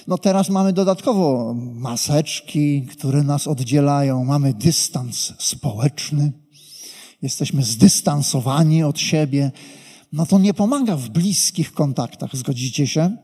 No 0.07 0.17
teraz 0.17 0.49
mamy 0.49 0.73
dodatkowo 0.73 1.53
maseczki, 1.73 2.81
które 2.81 3.23
nas 3.23 3.47
oddzielają, 3.47 4.25
mamy 4.25 4.53
dystans 4.53 5.33
społeczny, 5.39 6.31
jesteśmy 7.21 7.63
zdystansowani 7.63 8.83
od 8.83 8.99
siebie. 8.99 9.51
No 10.13 10.25
to 10.25 10.39
nie 10.39 10.53
pomaga 10.53 10.95
w 10.95 11.09
bliskich 11.09 11.73
kontaktach, 11.73 12.35
zgodzicie 12.35 12.87
się? 12.87 13.17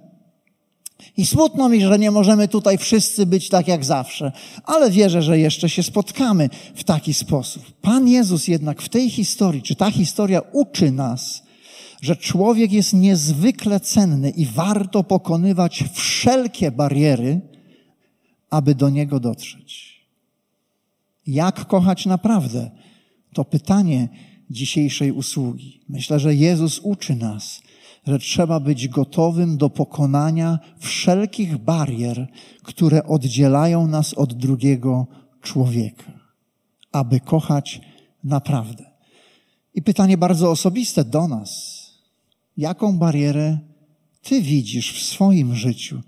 I 1.17 1.25
smutno 1.25 1.69
mi, 1.69 1.81
że 1.81 1.99
nie 1.99 2.11
możemy 2.11 2.47
tutaj 2.47 2.77
wszyscy 2.77 3.25
być 3.25 3.49
tak 3.49 3.67
jak 3.67 3.85
zawsze, 3.85 4.31
ale 4.63 4.91
wierzę, 4.91 5.21
że 5.21 5.39
jeszcze 5.39 5.69
się 5.69 5.83
spotkamy 5.83 6.49
w 6.75 6.83
taki 6.83 7.13
sposób. 7.13 7.63
Pan 7.81 8.07
Jezus 8.07 8.47
jednak 8.47 8.81
w 8.81 8.89
tej 8.89 9.09
historii, 9.09 9.61
czy 9.61 9.75
ta 9.75 9.91
historia 9.91 10.41
uczy 10.51 10.91
nas, 10.91 11.43
że 12.01 12.15
człowiek 12.15 12.71
jest 12.71 12.93
niezwykle 12.93 13.79
cenny 13.79 14.29
i 14.29 14.45
warto 14.45 15.03
pokonywać 15.03 15.83
wszelkie 15.93 16.71
bariery, 16.71 17.41
aby 18.49 18.75
do 18.75 18.89
niego 18.89 19.19
dotrzeć. 19.19 19.99
Jak 21.27 21.67
kochać 21.67 22.05
naprawdę? 22.05 22.71
To 23.33 23.45
pytanie 23.45 24.09
dzisiejszej 24.49 25.11
usługi. 25.11 25.81
Myślę, 25.89 26.19
że 26.19 26.35
Jezus 26.35 26.79
uczy 26.79 27.15
nas, 27.15 27.61
że 28.07 28.19
trzeba 28.19 28.59
być 28.59 28.87
gotowym 28.87 29.57
do 29.57 29.69
pokonania 29.69 30.59
wszelkich 30.77 31.57
barier, 31.57 32.27
które 32.63 33.03
oddzielają 33.03 33.87
nas 33.87 34.13
od 34.13 34.33
drugiego 34.33 35.07
człowieka, 35.41 36.11
aby 36.91 37.19
kochać 37.19 37.81
naprawdę. 38.23 38.85
I 39.75 39.81
pytanie 39.81 40.17
bardzo 40.17 40.51
osobiste 40.51 41.05
do 41.05 41.27
nas. 41.27 41.83
Jaką 42.57 42.97
barierę 42.97 43.57
Ty 44.21 44.41
widzisz 44.41 44.93
w 44.93 45.03
swoim 45.03 45.55
życiu 45.55 46.01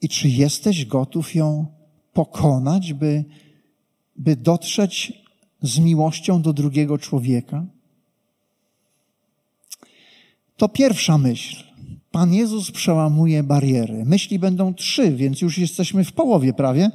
i 0.00 0.08
czy 0.08 0.28
jesteś 0.28 0.86
gotów 0.86 1.34
ją 1.34 1.66
pokonać, 2.12 2.92
by, 2.92 3.24
by 4.16 4.36
dotrzeć 4.36 5.12
z 5.62 5.78
miłością 5.78 6.42
do 6.42 6.52
drugiego 6.52 6.98
człowieka? 6.98 7.66
To 10.58 10.68
pierwsza 10.68 11.18
myśl. 11.18 11.56
Pan 12.10 12.34
Jezus 12.34 12.70
przełamuje 12.70 13.42
bariery. 13.42 14.04
Myśli 14.04 14.38
będą 14.38 14.74
trzy, 14.74 15.12
więc 15.12 15.40
już 15.40 15.58
jesteśmy 15.58 16.04
w 16.04 16.12
połowie 16.12 16.52
prawie. 16.52 16.90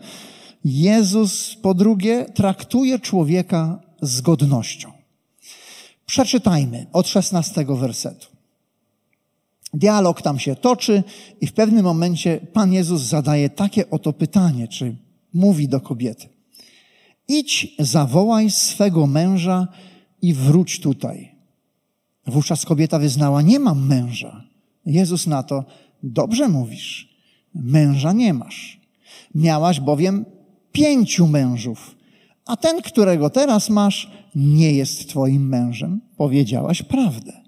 Jezus, 0.66 1.56
po 1.56 1.74
drugie, 1.74 2.26
traktuje 2.26 3.00
człowieka 3.00 3.80
z 4.02 4.22
godnością. 4.22 4.92
Przeczytajmy 6.06 6.86
od 6.94 7.08
szesnastego 7.08 7.76
wersetu. 7.76 8.28
Dialog 9.74 10.22
tam 10.22 10.40
się 10.40 10.56
toczy 10.56 11.04
i 11.42 11.48
w 11.48 11.54
pewnym 11.54 11.84
momencie 11.84 12.40
Pan 12.54 12.74
Jezus 12.74 13.02
zadaje 13.02 13.50
takie 13.50 13.90
oto 13.90 14.14
pytanie, 14.14 14.68
czy 14.68 14.96
mówi 15.34 15.68
do 15.68 15.82
kobiety. 15.82 16.30
Idź, 17.28 17.76
zawołaj 17.80 18.52
swego 18.52 19.08
męża 19.08 19.68
i 20.22 20.34
wróć 20.34 20.80
tutaj. 20.80 21.33
Wówczas 22.26 22.66
kobieta 22.66 23.00
wyznała, 23.00 23.42
nie 23.42 23.60
mam 23.60 23.88
męża. 23.88 24.44
Jezus 24.86 25.28
na 25.28 25.44
to, 25.44 25.66
dobrze 26.04 26.50
mówisz, 26.50 27.10
męża 27.56 28.12
nie 28.12 28.34
masz. 28.34 28.80
Miałaś 29.36 29.80
bowiem 29.80 30.26
pięciu 30.72 31.28
mężów, 31.28 31.96
a 32.46 32.58
ten, 32.58 32.82
którego 32.82 33.30
teraz 33.30 33.70
masz, 33.70 34.12
nie 34.36 34.72
jest 34.72 35.10
twoim 35.10 35.48
mężem. 35.50 36.02
Powiedziałaś 36.18 36.82
prawdę. 36.82 37.42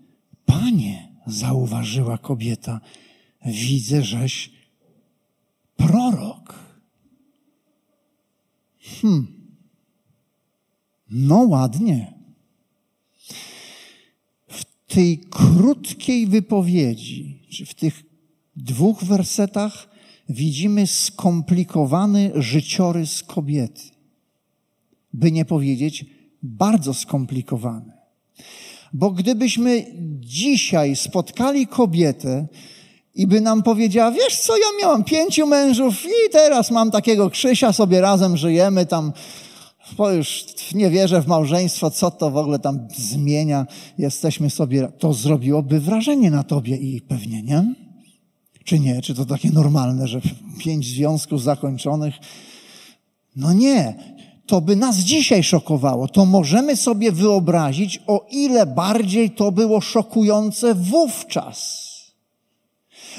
Panie, 0.45 1.11
zauważyła 1.27 2.17
kobieta, 2.17 2.81
widzę, 3.45 4.03
żeś 4.03 4.51
prorok. 5.75 6.59
Hmm. 9.01 9.27
No 11.09 11.37
ładnie. 11.37 12.14
Tej 14.95 15.17
krótkiej 15.17 16.27
wypowiedzi, 16.27 17.39
czy 17.49 17.65
w 17.65 17.73
tych 17.73 18.03
dwóch 18.55 19.03
wersetach 19.03 19.87
widzimy 20.29 20.87
skomplikowany 20.87 22.31
życiorys 22.35 23.23
kobiety. 23.23 23.81
By 25.13 25.31
nie 25.31 25.45
powiedzieć 25.45 26.05
bardzo 26.43 26.93
skomplikowany. 26.93 27.91
Bo 28.93 29.11
gdybyśmy 29.11 29.85
dzisiaj 30.19 30.95
spotkali 30.95 31.67
kobietę 31.67 32.47
i 33.15 33.27
by 33.27 33.41
nam 33.41 33.63
powiedziała, 33.63 34.11
wiesz 34.11 34.39
co, 34.39 34.57
ja 34.57 34.67
miałam 34.81 35.03
pięciu 35.03 35.47
mężów 35.47 36.05
i 36.05 36.31
teraz 36.31 36.71
mam 36.71 36.91
takiego 36.91 37.29
Krzysia, 37.29 37.73
sobie 37.73 38.01
razem 38.01 38.37
żyjemy 38.37 38.85
tam, 38.85 39.13
bo 39.97 40.11
już 40.11 40.45
nie 40.73 40.89
wierzę 40.89 41.21
w 41.21 41.27
małżeństwo, 41.27 41.91
co 41.91 42.11
to 42.11 42.31
w 42.31 42.37
ogóle 42.37 42.59
tam 42.59 42.87
zmienia, 42.97 43.65
jesteśmy 43.97 44.49
sobie, 44.49 44.87
to 44.99 45.13
zrobiłoby 45.13 45.79
wrażenie 45.79 46.31
na 46.31 46.43
tobie 46.43 46.75
i 46.75 47.01
pewnie 47.01 47.43
nie? 47.43 47.73
Czy 48.63 48.79
nie? 48.79 49.01
Czy 49.01 49.15
to 49.15 49.25
takie 49.25 49.49
normalne, 49.49 50.07
że 50.07 50.21
pięć 50.59 50.87
związków 50.87 51.41
zakończonych? 51.41 52.15
No 53.35 53.53
nie 53.53 53.95
to 54.45 54.61
by 54.61 54.75
nas 54.75 54.97
dzisiaj 54.97 55.43
szokowało. 55.43 56.07
To 56.07 56.25
możemy 56.25 56.75
sobie 56.75 57.11
wyobrazić, 57.11 58.01
o 58.07 58.25
ile 58.31 58.65
bardziej 58.65 59.31
to 59.31 59.51
było 59.51 59.81
szokujące 59.81 60.75
wówczas. 60.75 61.85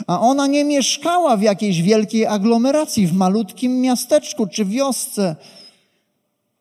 A 0.07 0.21
ona 0.21 0.47
nie 0.47 0.65
mieszkała 0.65 1.37
w 1.37 1.43
jakiejś 1.43 1.83
wielkiej 1.83 2.27
aglomeracji, 2.27 3.07
w 3.07 3.13
malutkim 3.13 3.81
miasteczku 3.81 4.47
czy 4.47 4.65
wiosce. 4.65 5.37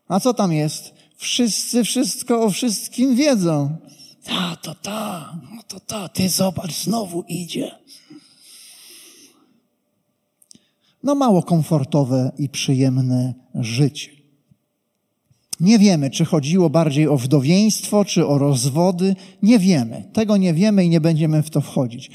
A 0.08 0.20
co 0.20 0.34
tam 0.34 0.54
jest? 0.54 0.94
Wszyscy 1.18 1.84
wszystko 1.84 2.44
o 2.44 2.50
wszystkim 2.50 3.16
wiedzą. 3.16 3.78
Ta, 4.24 4.56
to 4.56 4.76
ta, 4.76 5.40
no 5.56 5.64
to 5.68 5.80
ta, 5.80 6.10
ty 6.10 6.30
zobacz, 6.30 6.74
znowu 6.74 7.24
idzie. 7.28 7.72
No 11.04 11.16
mało 11.16 11.44
komfortowe 11.44 12.32
i 12.38 12.50
przyjemne 12.50 13.34
życie. 13.56 14.10
Nie 15.60 15.80
wiemy, 15.80 16.10
czy 16.10 16.26
chodziło 16.26 16.70
bardziej 16.70 17.08
o 17.08 17.18
wdowieństwo, 17.18 18.06
czy 18.06 18.28
o 18.28 18.38
rozwody. 18.38 19.16
Nie 19.42 19.60
wiemy. 19.60 20.10
Tego 20.14 20.38
nie 20.38 20.54
wiemy 20.54 20.86
i 20.86 20.90
nie 20.90 21.02
będziemy 21.02 21.44
w 21.44 21.50
to 21.50 21.62
wchodzić. 21.62 22.12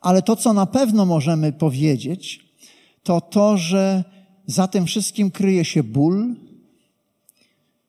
Ale 0.00 0.22
to, 0.22 0.36
co 0.36 0.52
na 0.52 0.66
pewno 0.66 1.06
możemy 1.06 1.52
powiedzieć, 1.52 2.40
to 3.02 3.20
to, 3.20 3.56
że 3.56 4.04
za 4.46 4.68
tym 4.68 4.86
wszystkim 4.86 5.30
kryje 5.30 5.64
się 5.64 5.82
ból, 5.82 6.36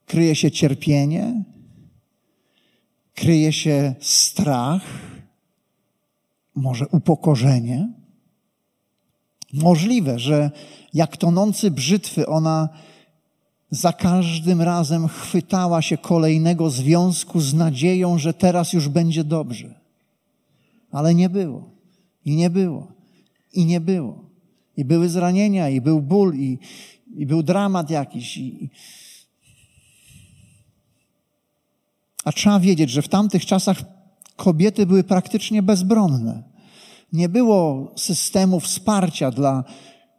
kryje 0.10 0.36
się 0.36 0.52
cierpienie, 0.52 1.44
kryje 3.16 3.54
się 3.54 3.96
strach, 4.00 4.82
może 6.56 6.88
upokorzenie. 6.88 7.94
Możliwe, 9.54 10.20
że 10.20 10.52
jak 10.94 11.18
tonący 11.18 11.72
brzytwy 11.72 12.28
ona 12.28 12.70
za 13.72 13.94
każdym 13.94 14.62
razem 14.62 15.08
chwytała 15.08 15.82
się 15.82 15.98
kolejnego 15.98 16.70
związku 16.70 17.40
z 17.40 17.54
nadzieją, 17.54 18.18
że 18.18 18.34
teraz 18.34 18.74
już 18.74 18.90
będzie 18.90 19.24
dobrze. 19.24 19.80
Ale 20.92 21.16
nie 21.16 21.30
było. 21.30 21.70
I 22.26 22.36
nie 22.36 22.50
było. 22.50 22.88
I 23.54 23.66
nie 23.66 23.80
było. 23.80 24.26
I 24.78 24.86
były 24.86 25.10
zranienia, 25.10 25.70
i 25.70 25.82
był 25.82 26.02
ból, 26.02 26.36
i, 26.36 26.60
i 27.16 27.26
był 27.26 27.44
dramat 27.44 27.90
jakiś. 27.90 28.38
I... 28.38 28.70
A 32.30 32.32
trzeba 32.32 32.60
wiedzieć, 32.60 32.90
że 32.90 33.02
w 33.02 33.08
tamtych 33.08 33.46
czasach 33.46 33.82
kobiety 34.36 34.86
były 34.86 35.04
praktycznie 35.04 35.64
bezbronne. 35.64 36.44
Nie 37.14 37.30
było 37.30 37.92
systemu 37.96 38.60
wsparcia 38.60 39.32
dla 39.32 39.64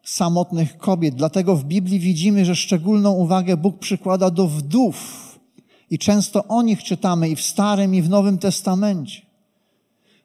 samotnych 0.03 0.79
kobiet. 0.79 1.15
Dlatego 1.15 1.57
w 1.57 1.65
Biblii 1.65 1.99
widzimy, 1.99 2.45
że 2.45 2.57
szczególną 2.57 3.13
uwagę 3.13 3.57
Bóg 3.57 3.79
przykłada 3.79 4.31
do 4.31 4.49
wdów. 4.49 5.39
I 5.91 5.99
często 5.99 6.45
o 6.45 6.63
nich 6.63 6.83
czytamy 6.83 7.29
i 7.29 7.37
w 7.37 7.43
Starym, 7.43 7.95
i 7.95 8.03
w 8.03 8.09
Nowym 8.09 8.39
Testamencie. 8.39 9.23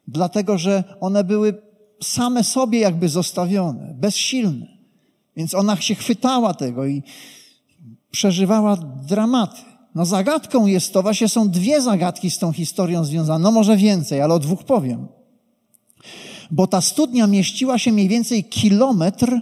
Dlatego, 0.08 0.58
że 0.58 0.84
one 1.00 1.24
były 1.24 1.62
same 2.02 2.44
sobie 2.44 2.78
jakby 2.78 3.08
zostawione, 3.08 3.94
bezsilne. 3.94 4.66
Więc 5.36 5.54
ona 5.54 5.76
się 5.76 5.94
chwytała 5.94 6.54
tego 6.54 6.86
i 6.86 7.02
przeżywała 8.10 8.76
dramaty. 9.08 9.65
No 9.96 10.06
zagadką 10.06 10.66
jest 10.66 10.92
to, 10.92 11.02
właśnie 11.02 11.28
są 11.28 11.48
dwie 11.48 11.80
zagadki 11.80 12.30
z 12.30 12.38
tą 12.38 12.52
historią 12.52 13.04
związane, 13.04 13.42
no 13.42 13.52
może 13.52 13.76
więcej, 13.76 14.20
ale 14.20 14.34
o 14.34 14.38
dwóch 14.38 14.64
powiem. 14.64 15.08
Bo 16.50 16.66
ta 16.66 16.80
studnia 16.80 17.26
mieściła 17.26 17.78
się 17.78 17.92
mniej 17.92 18.08
więcej 18.08 18.44
kilometr 18.44 19.40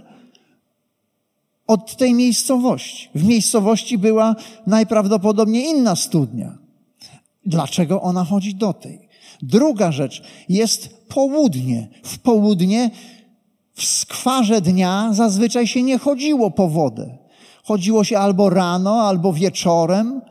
od 1.67 1.97
tej 1.97 2.13
miejscowości. 2.13 3.09
W 3.15 3.23
miejscowości 3.23 3.97
była 3.97 4.35
najprawdopodobniej 4.67 5.65
inna 5.65 5.95
studnia. 5.95 6.57
Dlaczego 7.45 8.01
ona 8.01 8.23
chodzi 8.23 8.55
do 8.55 8.73
tej? 8.73 9.09
Druga 9.41 9.91
rzecz 9.91 10.23
jest 10.49 11.07
południe. 11.07 11.87
W 12.03 12.19
południe, 12.19 12.91
w 13.73 13.85
skwarze 13.85 14.61
dnia 14.61 15.09
zazwyczaj 15.13 15.67
się 15.67 15.83
nie 15.83 15.97
chodziło 15.97 16.51
po 16.51 16.67
wodę. 16.67 17.17
Chodziło 17.63 18.03
się 18.03 18.17
albo 18.17 18.49
rano, 18.49 19.01
albo 19.01 19.33
wieczorem, 19.33 20.21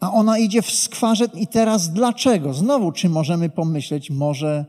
a 0.00 0.12
ona 0.12 0.38
idzie 0.38 0.62
w 0.62 0.70
skwarze. 0.70 1.24
I 1.34 1.46
teraz 1.46 1.92
dlaczego? 1.92 2.54
Znowu, 2.54 2.92
czy 2.92 3.08
możemy 3.08 3.50
pomyśleć, 3.50 4.10
może 4.10 4.66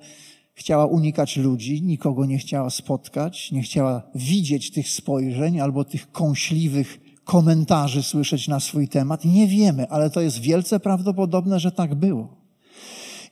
chciała 0.53 0.85
unikać 0.85 1.37
ludzi, 1.37 1.81
nikogo 1.83 2.25
nie 2.25 2.37
chciała 2.37 2.69
spotkać, 2.69 3.51
nie 3.51 3.61
chciała 3.61 4.03
widzieć 4.15 4.71
tych 4.71 4.89
spojrzeń 4.89 5.59
albo 5.59 5.83
tych 5.83 6.11
kąśliwych 6.11 6.99
komentarzy 7.23 8.03
słyszeć 8.03 8.47
na 8.47 8.59
swój 8.59 8.87
temat? 8.87 9.25
Nie 9.25 9.47
wiemy, 9.47 9.89
ale 9.89 10.09
to 10.09 10.21
jest 10.21 10.39
wielce 10.39 10.79
prawdopodobne, 10.79 11.59
że 11.59 11.71
tak 11.71 11.95
było. 11.95 12.38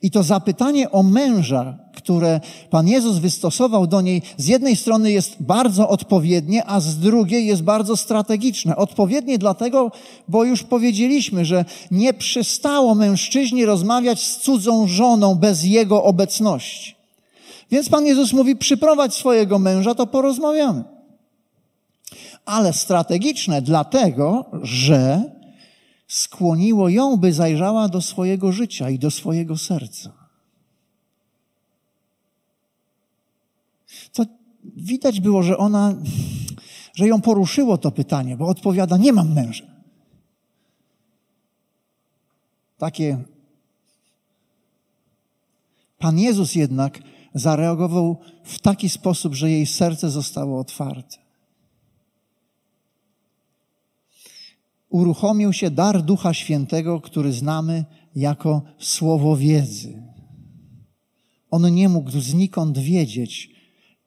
I 0.02 0.10
to 0.10 0.22
zapytanie 0.22 0.90
o 0.90 1.02
męża, 1.02 1.78
które 1.94 2.40
Pan 2.70 2.88
Jezus 2.88 3.18
wystosował 3.18 3.86
do 3.86 4.00
niej, 4.00 4.22
z 4.36 4.46
jednej 4.46 4.76
strony 4.76 5.10
jest 5.10 5.36
bardzo 5.40 5.88
odpowiednie, 5.88 6.64
a 6.66 6.80
z 6.80 6.98
drugiej 6.98 7.46
jest 7.46 7.62
bardzo 7.62 7.96
strategiczne. 7.96 8.76
Odpowiednie 8.76 9.38
dlatego, 9.38 9.92
bo 10.28 10.44
już 10.44 10.62
powiedzieliśmy, 10.62 11.44
że 11.44 11.64
nie 11.90 12.14
przystało 12.14 12.94
mężczyźnie 12.94 13.66
rozmawiać 13.66 14.26
z 14.26 14.36
cudzą 14.36 14.86
żoną 14.86 15.34
bez 15.34 15.64
jego 15.64 16.04
obecności. 16.04 16.94
Więc 17.70 17.88
Pan 17.88 18.06
Jezus 18.06 18.32
mówi, 18.32 18.56
przyprowadź 18.56 19.14
swojego 19.14 19.58
męża, 19.58 19.94
to 19.94 20.06
porozmawiamy. 20.06 20.84
Ale 22.44 22.72
strategiczne 22.72 23.62
dlatego, 23.62 24.44
że 24.62 25.22
skłoniło 26.08 26.88
ją, 26.88 27.16
by 27.16 27.32
zajrzała 27.32 27.88
do 27.88 28.02
swojego 28.02 28.52
życia 28.52 28.90
i 28.90 28.98
do 28.98 29.10
swojego 29.10 29.58
serca. 29.58 30.12
To 34.12 34.24
widać 34.76 35.20
było, 35.20 35.42
że 35.42 35.58
ona, 35.58 35.94
że 36.94 37.08
ją 37.08 37.20
poruszyło 37.20 37.78
to 37.78 37.90
pytanie, 37.90 38.36
bo 38.36 38.46
odpowiada: 38.46 38.96
Nie 38.96 39.12
mam 39.12 39.34
męża. 39.34 39.66
Takie. 42.78 43.18
Pan 45.98 46.18
Jezus 46.18 46.54
jednak 46.54 46.98
zareagował 47.34 48.16
w 48.44 48.58
taki 48.58 48.88
sposób, 48.88 49.34
że 49.34 49.50
jej 49.50 49.66
serce 49.66 50.10
zostało 50.10 50.60
otwarte. 50.60 51.27
Uruchomił 54.88 55.52
się 55.52 55.70
dar 55.70 56.02
Ducha 56.02 56.34
Świętego, 56.34 57.00
który 57.00 57.32
znamy 57.32 57.84
jako 58.14 58.62
słowo 58.78 59.36
wiedzy. 59.36 60.02
On 61.50 61.74
nie 61.74 61.88
mógł 61.88 62.10
znikąd 62.10 62.78
wiedzieć, 62.78 63.50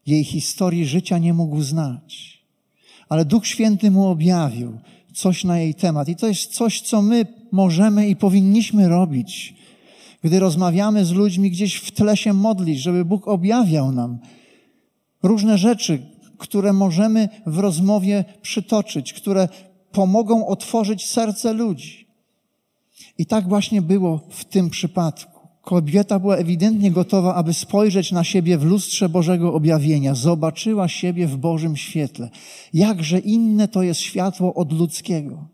jej 0.05 0.23
historii 0.23 0.85
życia 0.85 1.17
nie 1.17 1.33
mógł 1.33 1.61
znać. 1.61 2.41
Ale 3.09 3.25
Duch 3.25 3.47
Święty 3.47 3.91
mu 3.91 4.07
objawił 4.07 4.77
coś 5.13 5.43
na 5.43 5.59
jej 5.59 5.75
temat. 5.75 6.09
I 6.09 6.15
to 6.15 6.27
jest 6.27 6.53
coś, 6.53 6.81
co 6.81 7.01
my 7.01 7.25
możemy 7.51 8.07
i 8.07 8.15
powinniśmy 8.15 8.87
robić 8.87 9.55
gdy 10.23 10.39
rozmawiamy 10.39 11.05
z 11.05 11.11
ludźmi, 11.11 11.51
gdzieś 11.51 11.75
w 11.75 11.91
tle 11.91 12.17
się 12.17 12.33
modlić, 12.33 12.79
żeby 12.79 13.05
Bóg 13.05 13.27
objawiał 13.27 13.91
nam 13.91 14.19
różne 15.23 15.57
rzeczy, 15.57 16.01
które 16.37 16.73
możemy 16.73 17.29
w 17.45 17.57
rozmowie 17.57 18.25
przytoczyć, 18.41 19.13
które 19.13 19.47
pomogą 19.91 20.47
otworzyć 20.47 21.07
serce 21.07 21.53
ludzi. 21.53 22.07
I 23.17 23.25
tak 23.25 23.47
właśnie 23.47 23.81
było 23.81 24.19
w 24.29 24.45
tym 24.45 24.69
przypadku. 24.69 25.47
Kobieta 25.61 26.19
była 26.19 26.35
ewidentnie 26.35 26.91
gotowa, 26.91 27.35
aby 27.35 27.53
spojrzeć 27.53 28.11
na 28.11 28.23
siebie 28.23 28.57
w 28.57 28.63
lustrze 28.63 29.09
Bożego 29.09 29.53
objawienia. 29.53 30.15
Zobaczyła 30.15 30.87
siebie 30.87 31.27
w 31.27 31.37
Bożym 31.37 31.77
świetle. 31.77 32.29
Jakże 32.73 33.19
inne 33.19 33.67
to 33.67 33.83
jest 33.83 33.99
światło 33.99 34.53
od 34.53 34.73
ludzkiego. 34.73 35.45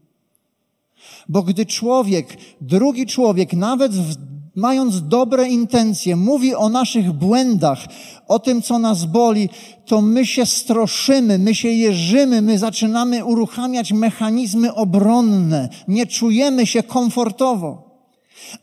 Bo 1.30 1.44
gdy 1.44 1.66
człowiek, 1.66 2.38
drugi 2.62 3.06
człowiek, 3.06 3.54
nawet 3.54 3.92
w 3.92 4.37
mając 4.58 5.08
dobre 5.08 5.50
intencje, 5.50 6.16
mówi 6.16 6.56
o 6.56 6.70
naszych 6.70 7.12
błędach, 7.12 7.80
o 8.28 8.40
tym, 8.40 8.62
co 8.62 8.80
nas 8.80 9.06
boli, 9.06 9.50
to 9.86 10.02
my 10.02 10.26
się 10.26 10.46
stroszymy, 10.46 11.40
my 11.40 11.56
się 11.56 11.70
jeżymy, 11.70 12.42
my 12.42 12.58
zaczynamy 12.58 13.26
uruchamiać 13.26 13.94
mechanizmy 13.94 14.74
obronne, 14.74 15.70
nie 15.88 16.08
czujemy 16.08 16.66
się 16.66 16.84
komfortowo. 16.84 17.88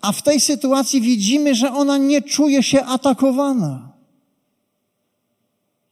A 0.00 0.12
w 0.12 0.22
tej 0.22 0.40
sytuacji 0.40 1.00
widzimy, 1.00 1.54
że 1.54 1.72
ona 1.72 1.98
nie 1.98 2.22
czuje 2.22 2.62
się 2.62 2.84
atakowana. 2.84 3.93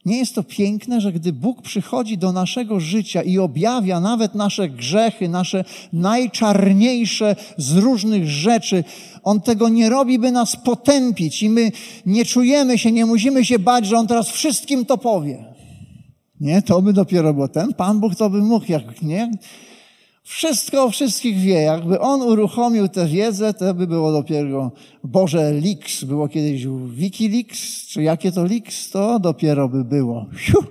Nie 0.05 0.17
jest 0.17 0.35
to 0.35 0.43
piękne, 0.43 1.01
że 1.01 1.13
gdy 1.13 1.33
Bóg 1.33 1.61
przychodzi 1.61 2.17
do 2.17 2.31
naszego 2.31 2.79
życia 2.79 3.21
i 3.21 3.39
objawia 3.39 3.99
nawet 3.99 4.35
nasze 4.35 4.69
grzechy, 4.69 5.29
nasze 5.29 5.65
najczarniejsze 5.93 7.35
z 7.57 7.77
różnych 7.77 8.29
rzeczy, 8.29 8.83
On 9.23 9.41
tego 9.41 9.69
nie 9.69 9.89
robi, 9.89 10.19
by 10.19 10.31
nas 10.31 10.55
potępić 10.55 11.43
i 11.43 11.49
my 11.49 11.71
nie 12.05 12.25
czujemy 12.25 12.77
się, 12.77 12.91
nie 12.91 13.05
musimy 13.05 13.45
się 13.45 13.59
bać, 13.59 13.85
że 13.85 13.97
On 13.97 14.07
teraz 14.07 14.29
wszystkim 14.29 14.85
to 14.85 14.97
powie. 14.97 15.45
Nie, 16.39 16.61
to 16.61 16.81
by 16.81 16.93
dopiero 16.93 17.33
było 17.33 17.47
ten. 17.47 17.73
Pan 17.73 17.99
Bóg 17.99 18.15
to 18.15 18.29
by 18.29 18.37
mógł, 18.37 18.65
jak 18.71 19.01
nie, 19.01 19.31
wszystko 20.23 20.83
o 20.83 20.89
wszystkich 20.89 21.37
wie. 21.37 21.61
Jakby 21.61 21.99
on 21.99 22.21
uruchomił 22.21 22.87
tę 22.87 23.07
wiedzę, 23.07 23.53
to 23.53 23.73
by 23.73 23.87
było 23.87 24.11
dopiero 24.11 24.71
Boże 25.03 25.51
Leaks. 25.51 26.03
Było 26.03 26.27
kiedyś 26.27 26.65
Wikileaks, 26.87 27.87
czy 27.87 28.03
jakie 28.03 28.31
to 28.31 28.43
Leaks, 28.43 28.89
to 28.89 29.19
dopiero 29.19 29.69
by 29.69 29.83
było. 29.83 30.25
Hiu. 30.37 30.63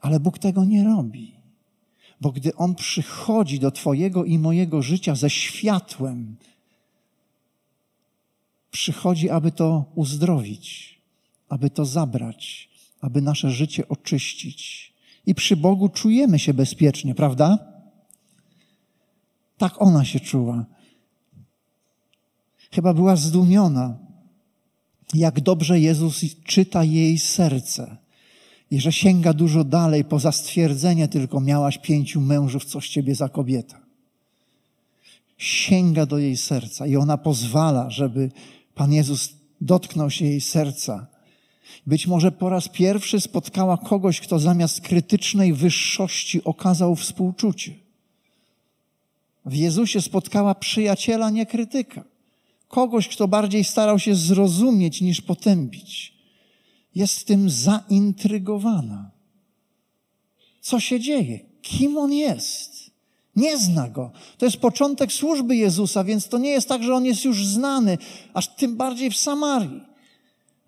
Ale 0.00 0.20
Bóg 0.20 0.38
tego 0.38 0.64
nie 0.64 0.84
robi. 0.84 1.36
Bo 2.20 2.32
gdy 2.32 2.54
On 2.54 2.74
przychodzi 2.74 3.60
do 3.60 3.70
Twojego 3.70 4.24
i 4.24 4.38
mojego 4.38 4.82
życia 4.82 5.14
ze 5.14 5.30
światłem, 5.30 6.36
przychodzi, 8.70 9.30
aby 9.30 9.52
to 9.52 9.84
uzdrowić, 9.94 10.98
aby 11.48 11.70
to 11.70 11.84
zabrać, 11.84 12.68
aby 13.00 13.22
nasze 13.22 13.50
życie 13.50 13.88
oczyścić 13.88 14.85
i 15.26 15.34
przy 15.34 15.56
Bogu 15.56 15.88
czujemy 15.88 16.38
się 16.38 16.54
bezpiecznie, 16.54 17.14
prawda? 17.14 17.58
Tak 19.58 19.82
ona 19.82 20.04
się 20.04 20.20
czuła. 20.20 20.64
Chyba 22.70 22.94
była 22.94 23.16
zdumiona, 23.16 23.98
jak 25.14 25.40
dobrze 25.40 25.80
Jezus 25.80 26.24
czyta 26.44 26.84
jej 26.84 27.18
serce 27.18 27.96
i 28.70 28.80
że 28.80 28.92
sięga 28.92 29.32
dużo 29.32 29.64
dalej 29.64 30.04
poza 30.04 30.32
stwierdzenie 30.32 31.08
tylko 31.08 31.40
miałaś 31.40 31.78
pięciu 31.78 32.20
mężów, 32.20 32.64
coś 32.64 32.88
ciebie 32.88 33.14
za 33.14 33.28
kobieta. 33.28 33.80
Sięga 35.38 36.06
do 36.06 36.18
jej 36.18 36.36
serca 36.36 36.86
i 36.86 36.96
ona 36.96 37.18
pozwala, 37.18 37.90
żeby 37.90 38.30
Pan 38.74 38.92
Jezus 38.92 39.32
dotknął 39.60 40.10
się 40.10 40.24
jej 40.24 40.40
serca 40.40 41.06
być 41.86 42.06
może 42.06 42.32
po 42.32 42.48
raz 42.48 42.68
pierwszy 42.68 43.20
spotkała 43.20 43.76
kogoś, 43.76 44.20
kto 44.20 44.38
zamiast 44.38 44.80
krytycznej 44.80 45.52
wyższości 45.52 46.44
okazał 46.44 46.96
współczucie. 46.96 47.74
W 49.46 49.54
Jezusie 49.54 50.02
spotkała 50.02 50.54
przyjaciela, 50.54 51.30
nie 51.30 51.46
krytyka. 51.46 52.04
Kogoś, 52.68 53.08
kto 53.08 53.28
bardziej 53.28 53.64
starał 53.64 53.98
się 53.98 54.14
zrozumieć 54.14 55.00
niż 55.00 55.20
potępić. 55.20 56.12
Jest 56.94 57.26
tym 57.26 57.50
zaintrygowana. 57.50 59.10
Co 60.60 60.80
się 60.80 61.00
dzieje? 61.00 61.40
Kim 61.62 61.96
on 61.98 62.12
jest? 62.12 62.90
Nie 63.36 63.58
zna 63.58 63.88
go. 63.88 64.10
To 64.38 64.44
jest 64.44 64.56
początek 64.56 65.12
służby 65.12 65.56
Jezusa, 65.56 66.04
więc 66.04 66.28
to 66.28 66.38
nie 66.38 66.50
jest 66.50 66.68
tak, 66.68 66.82
że 66.82 66.94
on 66.94 67.04
jest 67.04 67.24
już 67.24 67.46
znany, 67.46 67.98
aż 68.34 68.48
tym 68.48 68.76
bardziej 68.76 69.10
w 69.10 69.16
Samarii. 69.16 69.80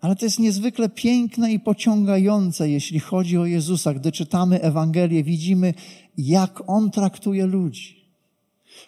Ale 0.01 0.15
to 0.15 0.25
jest 0.25 0.39
niezwykle 0.39 0.89
piękne 0.89 1.53
i 1.53 1.59
pociągające, 1.59 2.69
jeśli 2.69 2.99
chodzi 2.99 3.37
o 3.37 3.45
Jezusa. 3.45 3.93
Gdy 3.93 4.11
czytamy 4.11 4.61
Ewangelię, 4.61 5.23
widzimy, 5.23 5.73
jak 6.17 6.63
On 6.67 6.91
traktuje 6.91 7.45
ludzi. 7.45 8.05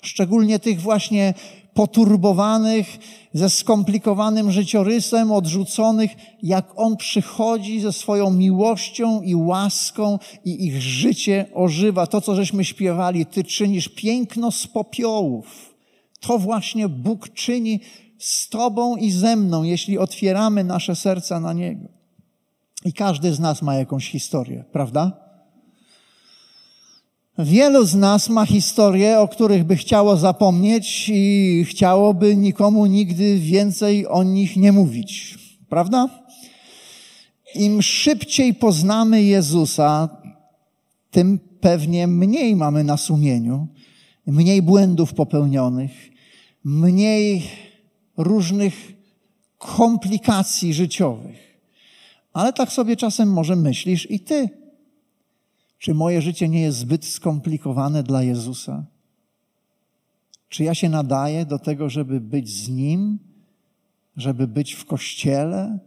Szczególnie 0.02 0.60
tych 0.60 0.82
właśnie 0.82 1.34
poturbowanych, 1.74 2.98
ze 3.34 3.50
skomplikowanym 3.50 4.52
życiorysem, 4.52 5.32
odrzuconych, 5.32 6.12
jak 6.44 6.74
On 6.76 6.98
przychodzi 6.98 7.80
ze 7.80 7.94
swoją 7.94 8.32
miłością 8.32 9.22
i 9.22 9.36
łaską 9.36 10.20
i 10.46 10.66
ich 10.66 10.82
życie 10.82 11.46
ożywa. 11.54 12.08
To, 12.08 12.22
co 12.22 12.36
żeśmy 12.36 12.66
śpiewali, 12.66 13.26
Ty 13.26 13.44
czynisz 13.44 13.90
piękno 13.90 14.52
z 14.52 14.68
popiołów. 14.68 15.76
To 16.20 16.38
właśnie 16.38 16.90
Bóg 16.90 17.34
czyni 17.34 17.80
z 18.22 18.50
Tobą 18.50 18.96
i 18.96 19.12
ze 19.12 19.36
mną, 19.36 19.64
jeśli 19.64 19.98
otwieramy 19.98 20.64
nasze 20.64 20.96
serca 20.96 21.40
na 21.40 21.54
Niego. 21.54 21.88
I 22.86 22.94
każdy 22.94 23.34
z 23.34 23.40
nas 23.40 23.62
ma 23.62 23.76
jakąś 23.76 24.12
historię, 24.12 24.64
prawda? 24.72 25.18
Wielu 27.38 27.86
z 27.86 27.96
nas 27.96 28.30
ma 28.30 28.46
historie, 28.46 29.20
o 29.20 29.28
których 29.28 29.64
by 29.64 29.76
chciało 29.76 30.18
zapomnieć 30.18 31.10
i 31.14 31.66
chciałoby 31.70 32.36
nikomu 32.36 32.86
nigdy 32.86 33.40
więcej 33.40 34.08
o 34.08 34.24
nich 34.24 34.58
nie 34.58 34.72
mówić. 34.72 35.38
Prawda? 35.70 36.10
Im 37.56 37.82
szybciej 37.82 38.54
poznamy 38.54 39.24
Jezusa, 39.24 40.10
tym 41.12 41.40
pewnie 41.62 42.08
mniej 42.08 42.56
mamy 42.56 42.84
na 42.84 42.98
sumieniu, 42.98 43.68
mniej 44.28 44.62
błędów 44.62 45.14
popełnionych, 45.14 45.92
mniej 46.64 47.44
różnych 48.18 48.94
komplikacji 49.58 50.74
życiowych. 50.74 51.58
Ale 52.34 52.54
tak 52.54 52.72
sobie 52.72 52.96
czasem 52.96 53.34
może 53.34 53.56
myślisz 53.56 54.12
i 54.12 54.20
ty. 54.20 54.50
Czy 55.80 55.94
moje 55.94 56.22
życie 56.22 56.50
nie 56.50 56.62
jest 56.62 56.78
zbyt 56.78 57.06
skomplikowane 57.06 58.04
dla 58.04 58.24
Jezusa? 58.24 58.86
Czy 60.50 60.64
ja 60.64 60.76
się 60.76 60.90
nadaję 60.90 61.46
do 61.46 61.60
tego, 61.60 61.90
żeby 61.90 62.22
być 62.22 62.50
z 62.50 62.70
Nim, 62.70 63.20
żeby 64.18 64.48
być 64.48 64.74
w 64.74 64.86
kościele? 64.86 65.80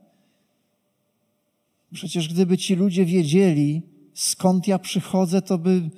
Przecież 1.92 2.28
gdyby 2.28 2.58
ci 2.58 2.74
ludzie 2.74 3.04
wiedzieli, 3.04 3.82
skąd 4.14 4.68
ja 4.68 4.78
przychodzę, 4.78 5.42
to 5.42 5.58
by 5.58 5.90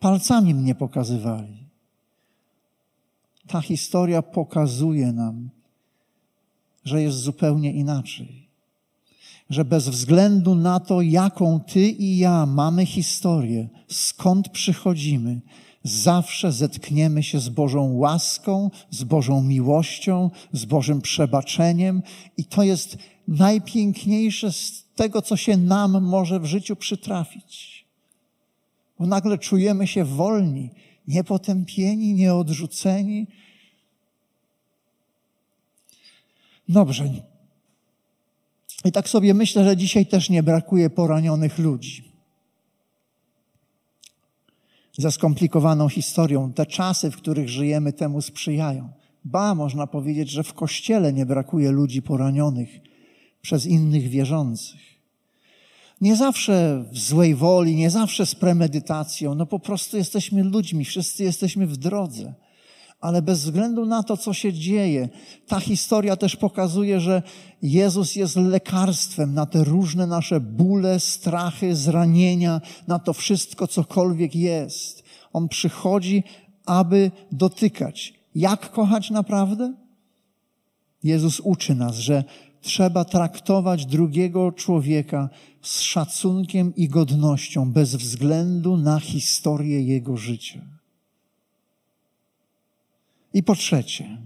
palcami 0.00 0.54
mnie 0.54 0.74
pokazywali. 0.74 1.66
Ta 3.46 3.60
historia 3.60 4.22
pokazuje 4.22 5.12
nam, 5.12 5.50
że 6.84 7.02
jest 7.02 7.18
zupełnie 7.18 7.72
inaczej. 7.72 8.48
Że 9.50 9.64
bez 9.64 9.88
względu 9.88 10.54
na 10.54 10.80
to, 10.80 11.00
jaką 11.00 11.60
ty 11.60 11.88
i 11.88 12.18
ja 12.18 12.46
mamy 12.46 12.86
historię, 12.86 13.68
skąd 13.88 14.48
przychodzimy, 14.48 15.40
zawsze 15.82 16.52
zetkniemy 16.52 17.22
się 17.22 17.40
z 17.40 17.48
Bożą 17.48 17.92
łaską, 17.92 18.70
z 18.90 19.04
Bożą 19.04 19.42
miłością, 19.42 20.30
z 20.52 20.64
Bożym 20.64 21.00
przebaczeniem 21.00 22.02
i 22.36 22.44
to 22.44 22.62
jest 22.62 22.98
najpiękniejsze 23.28 24.52
z 24.52 24.84
tego, 24.96 25.22
co 25.22 25.36
się 25.36 25.56
nam 25.56 26.02
może 26.02 26.40
w 26.40 26.44
życiu 26.44 26.76
przytrafić. 26.76 27.84
Bo 28.98 29.06
nagle 29.06 29.38
czujemy 29.38 29.86
się 29.86 30.04
wolni, 30.04 30.70
niepotępieni, 31.08 32.14
nieodrzuceni. 32.14 33.26
Dobrze. 36.68 37.08
I 38.84 38.92
tak 38.92 39.08
sobie 39.08 39.34
myślę, 39.34 39.64
że 39.64 39.76
dzisiaj 39.76 40.06
też 40.06 40.30
nie 40.30 40.42
brakuje 40.42 40.90
poranionych 40.90 41.58
ludzi. 41.58 42.12
Ze 44.98 45.12
skomplikowaną 45.12 45.88
historią. 45.88 46.52
Te 46.52 46.66
czasy, 46.66 47.10
w 47.10 47.16
których 47.16 47.48
żyjemy, 47.48 47.92
temu 47.92 48.22
sprzyjają. 48.22 48.88
Ba, 49.24 49.54
można 49.54 49.86
powiedzieć, 49.86 50.30
że 50.30 50.42
w 50.42 50.54
kościele 50.54 51.12
nie 51.12 51.26
brakuje 51.26 51.70
ludzi 51.70 52.02
poranionych 52.02 52.70
przez 53.42 53.66
innych 53.66 54.08
wierzących. 54.08 54.80
Nie 56.00 56.16
zawsze 56.16 56.84
w 56.92 56.98
złej 56.98 57.34
woli, 57.34 57.76
nie 57.76 57.90
zawsze 57.90 58.26
z 58.26 58.34
premedytacją, 58.34 59.34
no 59.34 59.46
po 59.46 59.58
prostu 59.58 59.96
jesteśmy 59.96 60.42
ludźmi, 60.44 60.84
wszyscy 60.84 61.24
jesteśmy 61.24 61.66
w 61.66 61.76
drodze. 61.76 62.34
Ale 63.04 63.22
bez 63.22 63.44
względu 63.44 63.86
na 63.86 64.02
to, 64.02 64.16
co 64.16 64.32
się 64.32 64.52
dzieje, 64.52 65.08
ta 65.46 65.60
historia 65.60 66.16
też 66.16 66.36
pokazuje, 66.36 67.00
że 67.00 67.22
Jezus 67.62 68.16
jest 68.16 68.36
lekarstwem 68.36 69.34
na 69.34 69.46
te 69.46 69.64
różne 69.64 70.06
nasze 70.06 70.40
bóle, 70.40 71.00
strachy, 71.00 71.76
zranienia, 71.76 72.60
na 72.88 72.98
to 72.98 73.12
wszystko, 73.12 73.66
cokolwiek 73.66 74.34
jest. 74.34 75.02
On 75.32 75.48
przychodzi, 75.48 76.22
aby 76.66 77.10
dotykać. 77.32 78.14
Jak 78.34 78.70
kochać 78.70 79.10
naprawdę? 79.10 79.74
Jezus 81.02 81.40
uczy 81.40 81.74
nas, 81.74 81.96
że 81.96 82.24
trzeba 82.60 83.04
traktować 83.04 83.86
drugiego 83.86 84.52
człowieka 84.52 85.28
z 85.62 85.80
szacunkiem 85.80 86.74
i 86.76 86.88
godnością, 86.88 87.72
bez 87.72 87.94
względu 87.94 88.76
na 88.76 89.00
historię 89.00 89.82
jego 89.82 90.16
życia. 90.16 90.73
I 93.34 93.42
po 93.42 93.54
trzecie, 93.54 94.18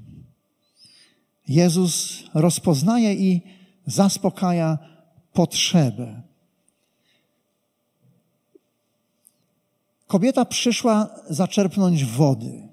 Jezus 1.48 2.24
rozpoznaje 2.34 3.14
i 3.14 3.42
zaspokaja 3.86 4.78
potrzebę. 5.32 6.22
Kobieta 10.06 10.44
przyszła 10.44 11.08
zaczerpnąć 11.30 12.04
wody. 12.04 12.68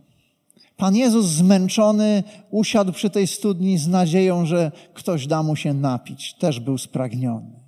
Pan 0.77 0.95
Jezus 0.95 1.25
zmęczony 1.25 2.23
usiadł 2.51 2.91
przy 2.91 3.09
tej 3.09 3.27
studni 3.27 3.77
z 3.77 3.87
nadzieją, 3.87 4.45
że 4.45 4.71
ktoś 4.93 5.27
da 5.27 5.43
mu 5.43 5.55
się 5.55 5.73
napić. 5.73 6.33
Też 6.33 6.59
był 6.59 6.77
spragniony. 6.77 7.64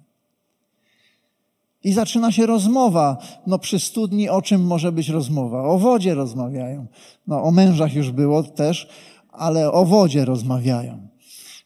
I 1.87 1.93
zaczyna 1.93 2.31
się 2.31 2.45
rozmowa. 2.45 3.17
No 3.47 3.59
przy 3.59 3.79
studni 3.79 4.29
o 4.29 4.41
czym 4.41 4.61
może 4.65 4.91
być 4.91 5.09
rozmowa? 5.09 5.63
O 5.63 5.77
wodzie 5.77 6.15
rozmawiają. 6.15 6.87
No 7.27 7.43
o 7.43 7.51
mężach 7.51 7.93
już 7.93 8.11
było 8.11 8.43
też, 8.43 8.87
ale 9.31 9.71
o 9.71 9.85
wodzie 9.85 10.25
rozmawiają. 10.25 11.07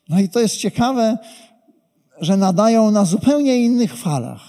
No 0.10 0.20
i 0.20 0.30
to 0.30 0.40
jest 0.40 0.58
ciekawe, 0.58 1.18
że 2.20 2.38
nadają 2.38 2.92
na 2.92 3.06
zupełnie 3.06 3.58
innych 3.58 3.98
falach. 3.98 4.42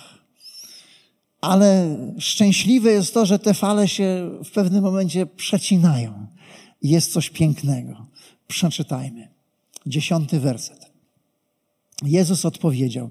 Ale 1.40 1.96
szczęśliwe 2.18 2.90
jest 2.90 3.14
to, 3.14 3.26
że 3.26 3.38
te 3.38 3.54
fale 3.54 3.88
się 3.88 4.30
w 4.44 4.50
pewnym 4.50 4.84
momencie 4.84 5.26
przecinają. 5.26 6.26
Jest 6.82 7.12
coś 7.12 7.30
pięknego. 7.30 8.06
Przeczytajmy. 8.48 9.28
Dziesiąty 9.86 10.40
werset. 10.40 10.90
Jezus 12.02 12.44
odpowiedział: 12.44 13.10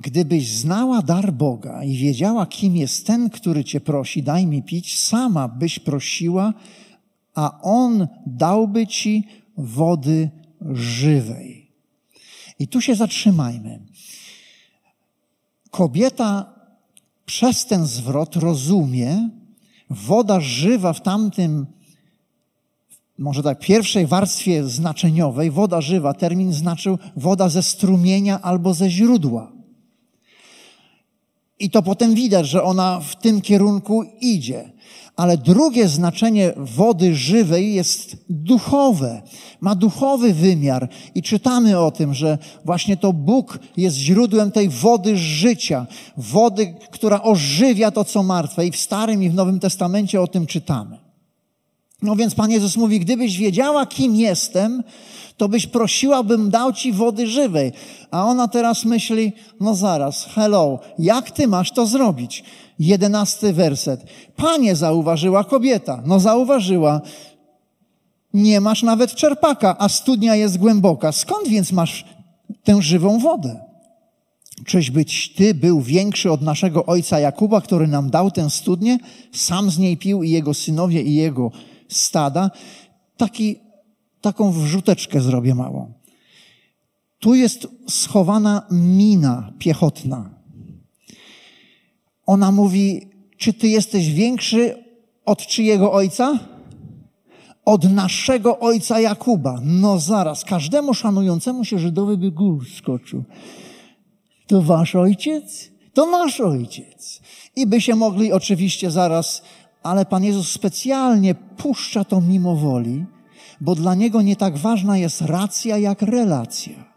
Gdybyś 0.00 0.50
znała 0.50 1.02
dar 1.02 1.32
Boga 1.32 1.84
i 1.84 1.96
wiedziała, 1.96 2.46
kim 2.46 2.76
jest 2.76 3.06
ten, 3.06 3.30
który 3.30 3.64
cię 3.64 3.80
prosi, 3.80 4.22
daj 4.22 4.46
mi 4.46 4.62
pić, 4.62 4.98
sama 4.98 5.48
byś 5.48 5.78
prosiła, 5.78 6.54
a 7.34 7.60
on 7.62 8.08
dałby 8.26 8.86
ci 8.86 9.24
wody 9.56 10.30
żywej. 10.70 11.70
I 12.58 12.68
tu 12.68 12.80
się 12.80 12.94
zatrzymajmy. 12.94 13.80
Kobieta 15.70 16.54
przez 17.26 17.66
ten 17.66 17.86
zwrot 17.86 18.36
rozumie, 18.36 19.28
woda 19.90 20.40
żywa 20.40 20.92
w 20.92 21.02
tamtym, 21.02 21.66
może 23.18 23.42
tak, 23.42 23.58
pierwszej 23.58 24.06
warstwie 24.06 24.64
znaczeniowej, 24.64 25.50
woda 25.50 25.80
żywa, 25.80 26.14
termin 26.14 26.52
znaczył 26.52 26.98
woda 27.16 27.48
ze 27.48 27.62
strumienia 27.62 28.40
albo 28.42 28.74
ze 28.74 28.90
źródła. 28.90 29.57
I 31.60 31.70
to 31.70 31.82
potem 31.82 32.14
widać, 32.14 32.48
że 32.48 32.62
ona 32.62 33.00
w 33.00 33.16
tym 33.16 33.40
kierunku 33.40 34.04
idzie. 34.20 34.72
Ale 35.16 35.36
drugie 35.36 35.88
znaczenie 35.88 36.52
wody 36.56 37.14
żywej 37.14 37.74
jest 37.74 38.16
duchowe, 38.28 39.22
ma 39.60 39.74
duchowy 39.74 40.34
wymiar. 40.34 40.88
I 41.14 41.22
czytamy 41.22 41.78
o 41.78 41.90
tym, 41.90 42.14
że 42.14 42.38
właśnie 42.64 42.96
to 42.96 43.12
Bóg 43.12 43.58
jest 43.76 43.96
źródłem 43.96 44.50
tej 44.50 44.68
wody 44.68 45.16
życia, 45.16 45.86
wody, 46.16 46.74
która 46.90 47.22
ożywia 47.22 47.90
to, 47.90 48.04
co 48.04 48.22
martwe. 48.22 48.66
I 48.66 48.70
w 48.70 48.76
Starym 48.76 49.22
i 49.22 49.30
w 49.30 49.34
Nowym 49.34 49.60
Testamencie 49.60 50.20
o 50.20 50.26
tym 50.26 50.46
czytamy. 50.46 50.97
No 52.02 52.16
więc 52.16 52.34
Pan 52.34 52.50
Jezus 52.50 52.76
mówi, 52.76 53.00
gdybyś 53.00 53.38
wiedziała, 53.38 53.86
kim 53.86 54.16
jestem, 54.16 54.82
to 55.36 55.48
byś 55.48 55.66
prosiła, 55.66 56.22
bym 56.22 56.50
dał 56.50 56.72
ci 56.72 56.92
wody 56.92 57.26
żywej. 57.26 57.72
A 58.10 58.24
ona 58.24 58.48
teraz 58.48 58.84
myśli, 58.84 59.32
no 59.60 59.74
zaraz, 59.74 60.24
hello, 60.24 60.78
jak 60.98 61.30
ty 61.30 61.48
masz 61.48 61.72
to 61.72 61.86
zrobić? 61.86 62.44
Jedenasty 62.78 63.52
werset. 63.52 64.04
Panie, 64.36 64.76
zauważyła 64.76 65.44
kobieta. 65.44 66.02
No 66.06 66.20
zauważyła. 66.20 67.00
Nie 68.34 68.60
masz 68.60 68.82
nawet 68.82 69.14
czerpaka, 69.14 69.76
a 69.78 69.88
studnia 69.88 70.34
jest 70.34 70.58
głęboka. 70.58 71.12
Skąd 71.12 71.48
więc 71.48 71.72
masz 71.72 72.04
tę 72.64 72.82
żywą 72.82 73.18
wodę? 73.18 73.60
Czyś 74.66 74.90
być 74.90 75.34
ty 75.34 75.54
był 75.54 75.80
większy 75.80 76.32
od 76.32 76.42
naszego 76.42 76.86
ojca 76.86 77.20
Jakuba, 77.20 77.60
który 77.60 77.86
nam 77.86 78.10
dał 78.10 78.30
tę 78.30 78.50
studnię? 78.50 78.98
Sam 79.32 79.70
z 79.70 79.78
niej 79.78 79.96
pił 79.96 80.22
i 80.22 80.30
jego 80.30 80.54
synowie 80.54 81.02
i 81.02 81.14
jego 81.14 81.50
stada. 81.88 82.50
Taki 83.16 83.60
taką 84.20 84.52
wrzuteczkę 84.52 85.20
zrobię 85.20 85.54
małą. 85.54 85.92
Tu 87.18 87.34
jest 87.34 87.68
schowana 87.88 88.66
mina 88.70 89.52
piechotna. 89.58 90.30
Ona 92.26 92.52
mówi, 92.52 93.10
czy 93.36 93.52
ty 93.52 93.68
jesteś 93.68 94.12
większy 94.12 94.84
od 95.24 95.46
czyjego 95.46 95.92
ojca? 95.92 96.38
Od 97.64 97.92
naszego 97.92 98.58
ojca 98.58 99.00
Jakuba. 99.00 99.60
No 99.64 99.98
zaraz, 99.98 100.44
każdemu 100.44 100.94
szanującemu 100.94 101.64
się 101.64 101.78
Żydowi 101.78 102.16
by 102.16 102.30
gór 102.30 102.66
skoczył. 102.78 103.24
To 104.46 104.62
wasz 104.62 104.94
ojciec? 104.94 105.70
To 105.94 106.10
nasz 106.10 106.40
ojciec. 106.40 107.20
I 107.56 107.66
by 107.66 107.80
się 107.80 107.94
mogli 107.94 108.32
oczywiście 108.32 108.90
zaraz 108.90 109.42
ale 109.82 110.06
Pan 110.06 110.24
Jezus 110.24 110.52
specjalnie 110.52 111.34
puszcza 111.34 112.04
to 112.04 112.20
mimo 112.20 112.56
woli, 112.56 113.04
bo 113.60 113.74
dla 113.74 113.94
Niego 113.94 114.22
nie 114.22 114.36
tak 114.36 114.56
ważna 114.56 114.98
jest 114.98 115.20
racja 115.20 115.78
jak 115.78 116.02
relacja. 116.02 116.88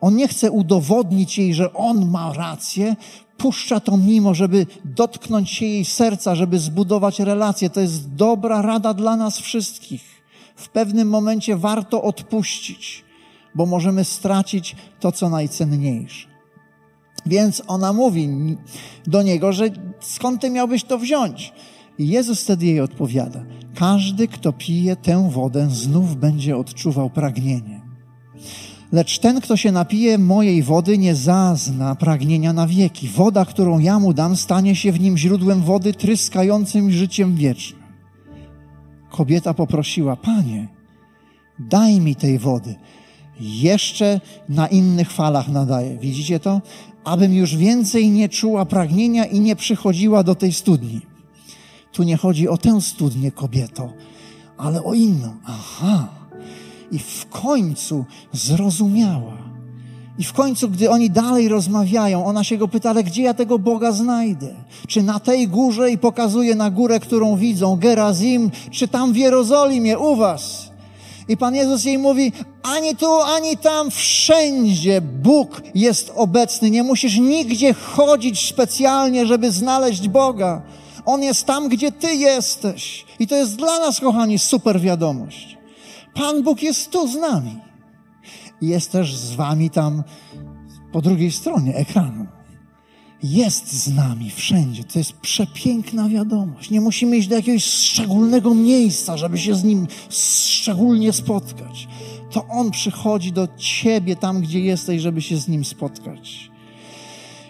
On 0.00 0.16
nie 0.16 0.28
chce 0.28 0.50
udowodnić 0.50 1.38
jej, 1.38 1.54
że 1.54 1.72
On 1.72 2.10
ma 2.10 2.32
rację, 2.32 2.96
puszcza 3.36 3.80
to 3.80 3.96
mimo, 3.96 4.34
żeby 4.34 4.66
dotknąć 4.84 5.50
się 5.50 5.66
jej 5.66 5.84
serca, 5.84 6.34
żeby 6.34 6.58
zbudować 6.58 7.20
relację. 7.20 7.70
To 7.70 7.80
jest 7.80 8.14
dobra 8.14 8.62
rada 8.62 8.94
dla 8.94 9.16
nas 9.16 9.38
wszystkich. 9.38 10.02
W 10.56 10.68
pewnym 10.68 11.08
momencie 11.08 11.56
warto 11.56 12.02
odpuścić, 12.02 13.04
bo 13.54 13.66
możemy 13.66 14.04
stracić 14.04 14.76
to, 15.00 15.12
co 15.12 15.28
najcenniejsze. 15.28 16.28
Więc 17.26 17.62
ona 17.66 17.92
mówi 17.92 18.56
do 19.06 19.22
niego, 19.22 19.52
że 19.52 19.64
skąd 20.00 20.40
ty 20.40 20.50
miałbyś 20.50 20.84
to 20.84 20.98
wziąć? 20.98 21.52
I 22.00 22.08
Jezus 22.08 22.42
wtedy 22.42 22.66
jej 22.66 22.80
odpowiada: 22.80 23.44
Każdy, 23.74 24.28
kto 24.28 24.52
pije 24.52 24.96
tę 24.96 25.30
wodę, 25.30 25.68
znów 25.70 26.16
będzie 26.16 26.56
odczuwał 26.56 27.10
pragnienie. 27.10 27.80
Lecz 28.92 29.18
ten, 29.18 29.40
kto 29.40 29.56
się 29.56 29.72
napije 29.72 30.18
mojej 30.18 30.62
wody, 30.62 30.98
nie 30.98 31.14
zazna 31.14 31.94
pragnienia 31.94 32.52
na 32.52 32.66
wieki. 32.66 33.08
Woda, 33.08 33.44
którą 33.44 33.78
ja 33.78 33.98
mu 33.98 34.12
dam, 34.12 34.36
stanie 34.36 34.76
się 34.76 34.92
w 34.92 35.00
nim 35.00 35.18
źródłem 35.18 35.62
wody 35.62 35.94
tryskającym 35.94 36.90
życiem 36.90 37.34
wiecznym. 37.34 37.82
Kobieta 39.10 39.54
poprosiła, 39.54 40.16
Panie, 40.16 40.68
daj 41.58 42.00
mi 42.00 42.16
tej 42.16 42.38
wody. 42.38 42.74
Jeszcze 43.40 44.20
na 44.48 44.66
innych 44.66 45.10
falach 45.12 45.48
nadaje. 45.48 45.98
Widzicie 45.98 46.40
to? 46.40 46.60
Abym 47.04 47.34
już 47.34 47.56
więcej 47.56 48.10
nie 48.10 48.28
czuła 48.28 48.64
pragnienia 48.64 49.24
i 49.24 49.40
nie 49.40 49.56
przychodziła 49.56 50.22
do 50.22 50.34
tej 50.34 50.52
studni. 50.52 51.09
Tu 51.92 52.02
nie 52.02 52.16
chodzi 52.16 52.48
o 52.48 52.56
tę 52.56 52.80
studnię, 52.80 53.32
kobieto, 53.32 53.92
ale 54.58 54.84
o 54.84 54.94
inną. 54.94 55.34
Aha. 55.46 56.08
I 56.92 56.98
w 56.98 57.26
końcu 57.28 58.04
zrozumiała. 58.32 59.40
I 60.18 60.24
w 60.24 60.32
końcu, 60.32 60.68
gdy 60.68 60.90
oni 60.90 61.10
dalej 61.10 61.48
rozmawiają, 61.48 62.26
ona 62.26 62.44
się 62.44 62.56
go 62.58 62.68
pyta, 62.68 62.90
ale 62.90 63.04
gdzie 63.04 63.22
ja 63.22 63.34
tego 63.34 63.58
Boga 63.58 63.92
znajdę? 63.92 64.54
Czy 64.88 65.02
na 65.02 65.20
tej 65.20 65.48
górze 65.48 65.90
i 65.90 65.98
pokazuje 65.98 66.54
na 66.54 66.70
górę, 66.70 67.00
którą 67.00 67.36
widzą, 67.36 67.76
Gerazim, 67.76 68.50
czy 68.70 68.88
tam 68.88 69.12
w 69.12 69.16
Jerozolimie, 69.16 69.98
u 69.98 70.16
was? 70.16 70.70
I 71.28 71.36
Pan 71.36 71.54
Jezus 71.54 71.84
jej 71.84 71.98
mówi, 71.98 72.32
ani 72.62 72.96
tu, 72.96 73.20
ani 73.20 73.56
tam, 73.56 73.90
wszędzie 73.90 75.00
Bóg 75.00 75.62
jest 75.74 76.12
obecny. 76.16 76.70
Nie 76.70 76.82
musisz 76.82 77.18
nigdzie 77.18 77.74
chodzić 77.74 78.48
specjalnie, 78.48 79.26
żeby 79.26 79.52
znaleźć 79.52 80.08
Boga. 80.08 80.62
On 81.10 81.22
jest 81.22 81.46
tam, 81.46 81.68
gdzie 81.68 81.92
Ty 81.92 82.14
jesteś. 82.14 83.06
I 83.18 83.26
to 83.26 83.36
jest 83.36 83.56
dla 83.56 83.78
nas, 83.78 84.00
kochani, 84.00 84.38
super 84.38 84.80
wiadomość. 84.80 85.58
Pan 86.14 86.42
Bóg 86.42 86.62
jest 86.62 86.90
tu 86.90 87.08
z 87.08 87.14
nami. 87.14 87.58
I 88.60 88.66
jest 88.68 88.92
też 88.92 89.16
z 89.16 89.34
Wami 89.34 89.70
tam 89.70 90.02
po 90.92 91.02
drugiej 91.02 91.32
stronie 91.32 91.74
ekranu. 91.74 92.26
Jest 93.22 93.72
z 93.72 93.94
nami 93.94 94.30
wszędzie. 94.30 94.84
To 94.84 94.98
jest 94.98 95.12
przepiękna 95.12 96.08
wiadomość. 96.08 96.70
Nie 96.70 96.80
musimy 96.80 97.16
iść 97.16 97.28
do 97.28 97.34
jakiegoś 97.34 97.64
szczególnego 97.64 98.54
miejsca, 98.54 99.16
żeby 99.16 99.38
się 99.38 99.54
z 99.54 99.64
Nim 99.64 99.86
szczególnie 100.10 101.12
spotkać. 101.12 101.88
To 102.30 102.46
On 102.48 102.70
przychodzi 102.70 103.32
do 103.32 103.48
Ciebie 103.56 104.16
tam, 104.16 104.40
gdzie 104.40 104.60
jesteś, 104.60 105.02
żeby 105.02 105.22
się 105.22 105.36
z 105.36 105.48
Nim 105.48 105.64
spotkać. 105.64 106.50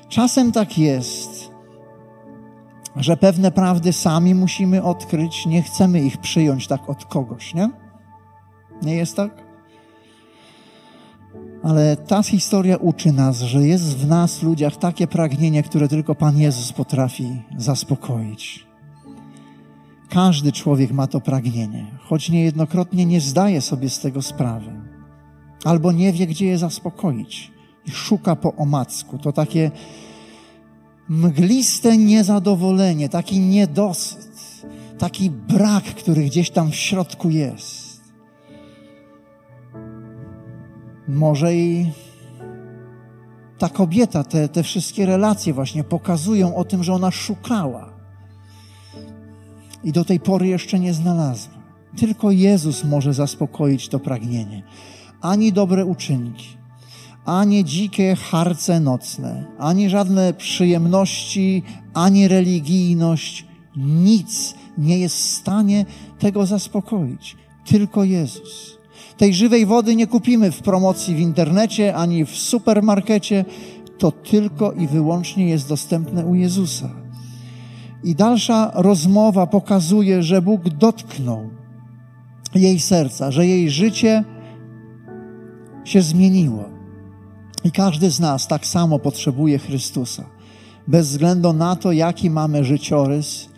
Czasem 0.09 0.53
tak 0.53 0.79
jest, 0.79 1.30
że 2.97 3.17
pewne 3.17 3.51
prawdy 3.51 3.93
sami 3.93 4.35
musimy 4.35 4.83
odkryć, 4.83 5.47
nie 5.47 5.63
chcemy 5.63 6.01
ich 6.01 6.19
przyjąć 6.19 6.67
tak 6.67 6.91
od 6.91 7.05
kogoś, 7.05 7.55
nie? 7.55 7.71
Nie 8.83 8.97
jest 8.97 9.17
tak? 9.17 9.51
Ale 11.63 11.97
ta 11.97 12.23
historia 12.23 12.77
uczy 12.77 13.13
nas, 13.13 13.41
że 13.41 13.67
jest 13.67 13.97
w 13.99 14.09
nas, 14.09 14.43
ludziach, 14.43 14.77
takie 14.77 15.07
pragnienie, 15.07 15.63
które 15.63 15.89
tylko 15.89 16.15
Pan 16.15 16.39
Jezus 16.39 16.73
potrafi 16.73 17.43
zaspokoić. 17.57 18.67
Każdy 20.09 20.53
człowiek 20.53 20.93
ma 20.93 21.07
to 21.07 21.21
pragnienie, 21.21 21.87
choć 22.01 22.31
niejednokrotnie 22.31 23.07
nie 23.07 23.21
zdaje 23.21 23.61
sobie 23.61 23.91
z 23.91 24.01
tego 24.01 24.23
sprawy, 24.23 24.73
albo 25.65 25.93
nie 25.93 26.13
wie, 26.13 26.27
gdzie 26.27 26.47
je 26.47 26.59
zaspokoić 26.59 27.53
i 27.87 27.91
szuka 27.91 28.37
po 28.37 28.55
omacku. 28.55 29.19
To 29.19 29.33
takie 29.33 29.71
mgliste 31.11 31.97
niezadowolenie, 31.97 33.09
taki 33.09 33.41
niedosyt, 33.41 34.31
taki 34.99 35.31
brak, 35.31 35.85
który 35.85 36.25
gdzieś 36.25 36.51
tam 36.51 36.71
w 36.71 36.75
środku 36.75 37.31
jest. 37.31 38.01
Może 41.09 41.55
i 41.55 41.91
ta 43.59 43.69
kobieta, 43.69 44.25
te, 44.25 44.49
te 44.49 44.63
wszystkie 44.63 45.07
relacje 45.07 45.55
właśnie 45.55 45.85
pokazują 45.85 46.57
o 46.57 46.65
tym, 46.65 46.85
że 46.85 46.93
ona 46.93 47.11
szukała 47.11 47.93
i 49.85 49.93
do 49.93 50.05
tej 50.05 50.21
pory 50.21 50.47
jeszcze 50.47 50.79
nie 50.79 50.95
znalazła. 50.95 51.55
Tylko 51.97 52.31
Jezus 52.31 52.85
może 52.85 53.15
zaspokoić 53.15 53.89
to 53.89 53.99
pragnienie. 53.99 54.63
Ani 55.21 55.53
dobre 55.53 55.85
uczynki, 55.85 56.60
ani 57.25 57.65
dzikie 57.65 58.17
harce 58.17 58.81
nocne, 58.81 59.45
ani 59.59 59.91
żadne 59.91 60.35
przyjemności, 60.35 61.63
ani 61.95 62.29
religijność, 62.29 63.47
nic 63.77 64.55
nie 64.79 64.99
jest 64.99 65.17
w 65.17 65.21
stanie 65.21 65.87
tego 66.19 66.47
zaspokoić. 66.47 67.37
Tylko 67.67 68.05
Jezus. 68.05 68.79
Tej 69.17 69.35
żywej 69.35 69.67
wody 69.67 69.97
nie 69.97 70.07
kupimy 70.07 70.53
w 70.53 70.63
promocji 70.63 71.15
w 71.15 71.21
internecie 71.21 71.95
ani 71.95 72.25
w 72.25 72.31
supermarkecie. 72.31 73.45
To 73.99 74.13
tylko 74.13 74.73
i 74.73 74.87
wyłącznie 74.87 75.49
jest 75.49 75.69
dostępne 75.69 76.27
u 76.27 76.35
Jezusa. 76.35 76.91
I 78.05 78.15
dalsza 78.15 78.71
rozmowa 78.75 79.47
pokazuje, 79.47 80.23
że 80.23 80.43
Bóg 80.43 80.69
dotknął 80.69 81.51
jej 82.55 82.81
serca, 82.81 83.31
że 83.31 83.47
jej 83.47 83.71
życie 83.71 84.25
się 85.85 86.03
zmieniło. 86.03 86.70
I 87.65 87.73
każdy 87.73 88.11
z 88.11 88.21
nas 88.21 88.47
tak 88.47 88.67
samo 88.67 88.99
potrzebuje 88.99 89.59
Chrystusa. 89.59 90.25
Bez 90.89 91.09
względu 91.09 91.53
na 91.53 91.77
to, 91.77 91.93
jaki 91.93 92.31
mamy 92.31 92.65
życiorys, 92.65 93.49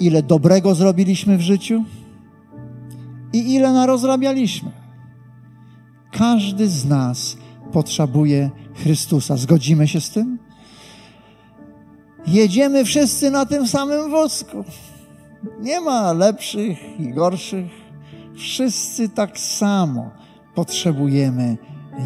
ile 0.00 0.22
dobrego 0.22 0.74
zrobiliśmy 0.74 1.38
w 1.38 1.40
życiu 1.40 1.84
i 3.32 3.54
ile 3.54 3.72
narozrabialiśmy. 3.72 4.70
Każdy 6.12 6.68
z 6.68 6.84
nas 6.84 7.36
potrzebuje 7.72 8.50
Chrystusa. 8.74 9.36
Zgodzimy 9.36 9.88
się 9.88 10.00
z 10.00 10.10
tym? 10.10 10.38
Jedziemy 12.26 12.84
wszyscy 12.84 13.30
na 13.30 13.46
tym 13.46 13.68
samym 13.68 14.10
wosku. 14.10 14.64
Nie 15.60 15.80
ma 15.80 16.12
lepszych 16.12 17.00
i 17.00 17.14
gorszych. 17.14 17.70
Wszyscy 18.36 19.08
tak 19.08 19.38
samo 19.38 20.10
potrzebujemy 20.54 21.56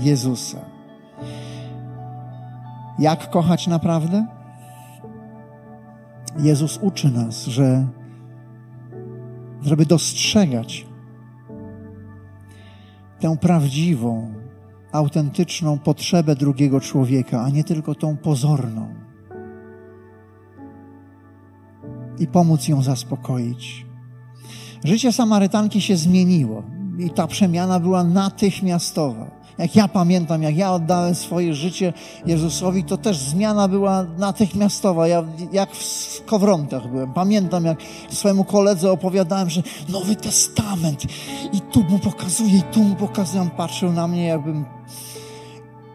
Jezusa. 0.02 0.69
Jak 3.00 3.30
kochać 3.30 3.66
naprawdę? 3.66 4.26
Jezus 6.38 6.78
uczy 6.82 7.10
nas, 7.10 7.44
że 7.44 7.86
żeby 9.62 9.86
dostrzegać 9.86 10.86
tę 13.20 13.36
prawdziwą, 13.36 14.34
autentyczną 14.92 15.78
potrzebę 15.78 16.36
drugiego 16.36 16.80
człowieka, 16.80 17.42
a 17.42 17.50
nie 17.50 17.64
tylko 17.64 17.94
tą 17.94 18.16
pozorną. 18.16 18.94
I 22.18 22.26
pomóc 22.26 22.68
ją 22.68 22.82
zaspokoić. 22.82 23.86
Życie 24.84 25.12
Samarytanki 25.12 25.80
się 25.80 25.96
zmieniło 25.96 26.62
i 26.98 27.10
ta 27.10 27.26
przemiana 27.26 27.80
była 27.80 28.04
natychmiastowa. 28.04 29.39
Jak 29.58 29.76
ja 29.76 29.88
pamiętam, 29.88 30.42
jak 30.42 30.56
ja 30.56 30.72
oddałem 30.72 31.14
swoje 31.14 31.54
życie 31.54 31.92
Jezusowi, 32.26 32.84
to 32.84 32.96
też 32.96 33.18
zmiana 33.18 33.68
była 33.68 34.04
natychmiastowa. 34.18 35.08
Ja 35.08 35.24
jak 35.52 35.74
w 35.74 36.24
kowrontach 36.24 36.88
byłem. 36.88 37.12
Pamiętam, 37.12 37.64
jak 37.64 37.78
swojemu 38.10 38.44
koledze 38.44 38.92
opowiadałem, 38.92 39.50
że 39.50 39.62
Nowy 39.88 40.16
Testament 40.16 41.04
i 41.52 41.60
tu 41.60 41.82
mu 41.82 41.98
pokazuje, 41.98 42.56
i 42.56 42.62
tu 42.62 42.80
mu 42.80 42.94
pokazuje. 42.94 43.42
On 43.42 43.50
patrzył 43.50 43.92
na 43.92 44.08
mnie, 44.08 44.26
jakbym 44.26 44.64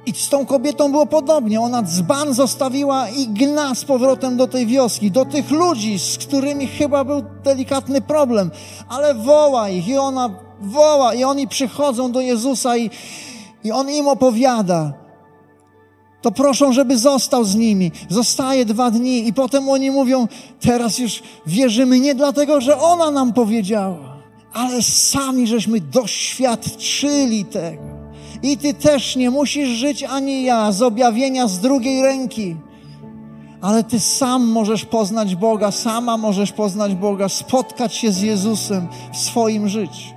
i 0.06 0.14
z 0.14 0.30
tą 0.30 0.46
kobietą 0.46 0.92
było 0.92 1.06
podobnie. 1.06 1.62
Ona 1.62 1.84
dzban 1.84 2.34
zostawiła 2.34 3.10
i 3.10 3.28
gna 3.28 3.76
z 3.76 3.86
powrotem 3.86 4.38
do 4.38 4.48
tej 4.48 4.66
wioski, 4.66 5.12
do 5.12 5.26
tych 5.26 5.52
ludzi, 5.52 6.00
z 6.00 6.18
którymi 6.18 6.68
chyba 6.68 7.04
był 7.04 7.24
delikatny 7.44 8.02
problem, 8.02 8.52
ale 8.90 9.14
woła 9.14 9.70
ich 9.70 9.88
i 9.88 9.98
ona 9.98 10.30
woła 10.62 11.14
i 11.14 11.24
oni 11.24 11.48
przychodzą 11.48 12.12
do 12.12 12.22
Jezusa 12.22 12.78
i, 12.78 12.90
i 13.66 13.72
On 13.72 13.90
im 13.90 14.08
opowiada 14.08 14.94
to 16.22 16.32
proszą, 16.32 16.74
żeby 16.74 16.98
został 16.98 17.44
z 17.44 17.56
nimi. 17.56 17.92
Zostaje 18.10 18.66
dwa 18.66 18.92
dni 18.92 19.28
i 19.28 19.34
potem 19.34 19.70
oni 19.70 19.92
mówią, 19.92 20.28
teraz 20.60 21.00
już 21.00 21.24
wierzymy 21.48 22.00
nie 22.00 22.16
dlatego, 22.16 22.62
że 22.62 22.80
ona 22.80 23.12
nam 23.12 23.34
powiedziała, 23.34 24.18
ale 24.54 24.82
sami 24.82 25.48
żeśmy 25.48 25.80
doświadczyli 25.80 27.46
tego. 27.46 27.84
I 28.44 28.58
ty 28.58 28.74
też 28.74 29.16
nie 29.16 29.32
musisz 29.32 29.70
żyć 29.70 30.04
ani 30.04 30.44
ja 30.44 30.72
z 30.72 30.82
objawienia 30.82 31.48
z 31.48 31.60
drugiej 31.60 32.02
ręki. 32.02 32.56
Ale 33.62 33.84
ty 33.84 34.00
sam 34.00 34.48
możesz 34.48 34.86
poznać 34.86 35.36
Boga, 35.36 35.72
sama 35.72 36.18
możesz 36.18 36.52
poznać 36.52 36.96
Boga, 36.96 37.30
spotkać 37.30 37.94
się 37.94 38.12
z 38.12 38.22
Jezusem 38.22 38.88
w 39.14 39.18
swoim 39.18 39.70
życiu. 39.70 40.16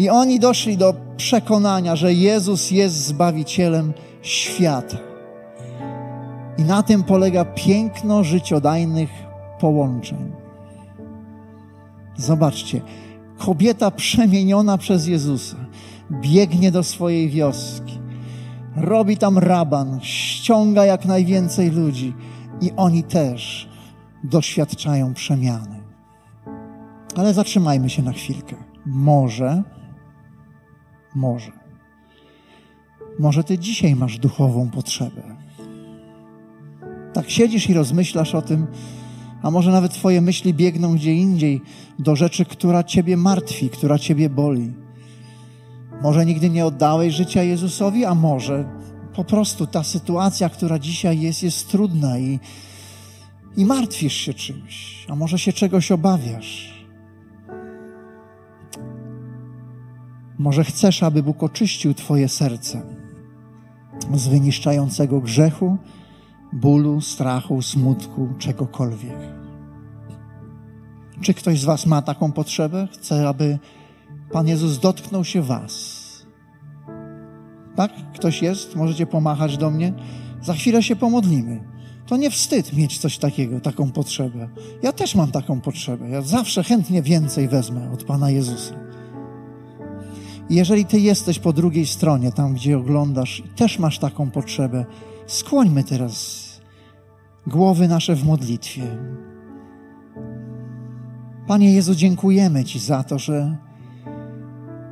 I 0.00 0.10
oni 0.10 0.38
doszli 0.38 0.76
do 0.76 0.94
przekonania, 1.16 1.96
że 1.96 2.14
Jezus 2.14 2.70
jest 2.70 2.96
Zbawicielem 3.06 3.92
świata. 4.22 4.96
I 6.58 6.62
na 6.62 6.82
tym 6.82 7.02
polega 7.02 7.44
piękno 7.44 8.24
życiodajnych 8.24 9.10
połączeń. 9.58 10.32
Zobaczcie, 12.16 12.80
kobieta 13.38 13.90
przemieniona 13.90 14.78
przez 14.78 15.06
Jezusa 15.06 15.56
biegnie 16.10 16.70
do 16.70 16.82
swojej 16.82 17.28
wioski, 17.28 17.98
robi 18.76 19.16
tam 19.16 19.38
raban, 19.38 19.98
ściąga 20.02 20.84
jak 20.84 21.04
najwięcej 21.04 21.70
ludzi 21.70 22.14
i 22.60 22.72
oni 22.76 23.02
też 23.02 23.68
doświadczają 24.24 25.14
przemiany. 25.14 25.80
Ale 27.16 27.34
zatrzymajmy 27.34 27.90
się 27.90 28.02
na 28.02 28.12
chwilkę. 28.12 28.56
Może, 28.86 29.62
może, 31.14 31.52
może 33.18 33.44
ty 33.44 33.58
dzisiaj 33.58 33.96
masz 33.96 34.18
duchową 34.18 34.70
potrzebę. 34.70 35.22
Tak 37.12 37.30
siedzisz 37.30 37.70
i 37.70 37.74
rozmyślasz 37.74 38.34
o 38.34 38.42
tym, 38.42 38.66
a 39.42 39.50
może 39.50 39.72
nawet 39.72 39.94
Twoje 39.94 40.20
myśli 40.20 40.54
biegną 40.54 40.94
gdzie 40.94 41.14
indziej 41.14 41.60
do 41.98 42.16
rzeczy, 42.16 42.44
która 42.44 42.84
Ciebie 42.84 43.16
martwi, 43.16 43.70
która 43.70 43.98
Ciebie 43.98 44.30
boli. 44.30 44.72
Może 46.02 46.26
nigdy 46.26 46.50
nie 46.50 46.66
oddałeś 46.66 47.14
życia 47.14 47.42
Jezusowi, 47.42 48.04
a 48.04 48.14
może 48.14 48.64
po 49.14 49.24
prostu 49.24 49.66
ta 49.66 49.82
sytuacja, 49.82 50.48
która 50.48 50.78
dzisiaj 50.78 51.20
jest, 51.20 51.42
jest 51.42 51.70
trudna 51.70 52.18
i, 52.18 52.40
i 53.56 53.64
martwisz 53.64 54.14
się 54.14 54.34
czymś, 54.34 55.06
a 55.08 55.16
może 55.16 55.38
się 55.38 55.52
czegoś 55.52 55.92
obawiasz. 55.92 56.69
Może 60.40 60.64
chcesz, 60.64 61.02
aby 61.02 61.22
Bóg 61.22 61.42
oczyścił 61.42 61.94
Twoje 61.94 62.28
serce 62.28 62.82
z 64.14 64.28
wyniszczającego 64.28 65.20
grzechu, 65.20 65.76
bólu, 66.52 67.00
strachu, 67.00 67.62
smutku, 67.62 68.28
czegokolwiek. 68.38 69.18
Czy 71.20 71.34
ktoś 71.34 71.60
z 71.60 71.64
Was 71.64 71.86
ma 71.86 72.02
taką 72.02 72.32
potrzebę? 72.32 72.88
Chce, 72.92 73.28
aby 73.28 73.58
Pan 74.32 74.48
Jezus 74.48 74.78
dotknął 74.78 75.24
się 75.24 75.42
Was. 75.42 76.00
Tak? 77.76 77.92
Ktoś 78.14 78.42
jest? 78.42 78.76
Możecie 78.76 79.06
pomachać 79.06 79.56
do 79.56 79.70
mnie? 79.70 79.92
Za 80.42 80.54
chwilę 80.54 80.82
się 80.82 80.96
pomodlimy. 80.96 81.64
To 82.06 82.16
nie 82.16 82.30
wstyd 82.30 82.72
mieć 82.72 82.98
coś 82.98 83.18
takiego, 83.18 83.60
taką 83.60 83.90
potrzebę. 83.90 84.48
Ja 84.82 84.92
też 84.92 85.14
mam 85.14 85.30
taką 85.30 85.60
potrzebę. 85.60 86.10
Ja 86.10 86.22
zawsze 86.22 86.62
chętnie 86.62 87.02
więcej 87.02 87.48
wezmę 87.48 87.90
od 87.92 88.04
Pana 88.04 88.30
Jezusa. 88.30 88.89
Jeżeli 90.50 90.84
Ty 90.84 91.00
jesteś 91.00 91.38
po 91.38 91.52
drugiej 91.52 91.86
stronie, 91.86 92.32
tam 92.32 92.54
gdzie 92.54 92.78
oglądasz, 92.78 93.40
i 93.40 93.48
też 93.48 93.78
masz 93.78 93.98
taką 93.98 94.30
potrzebę, 94.30 94.84
skłońmy 95.26 95.84
teraz 95.84 96.46
głowy 97.46 97.88
nasze 97.88 98.14
w 98.14 98.24
modlitwie. 98.24 98.82
Panie 101.46 101.74
Jezu, 101.74 101.94
dziękujemy 101.94 102.64
Ci 102.64 102.78
za 102.78 103.02
to, 103.02 103.18
że, 103.18 103.56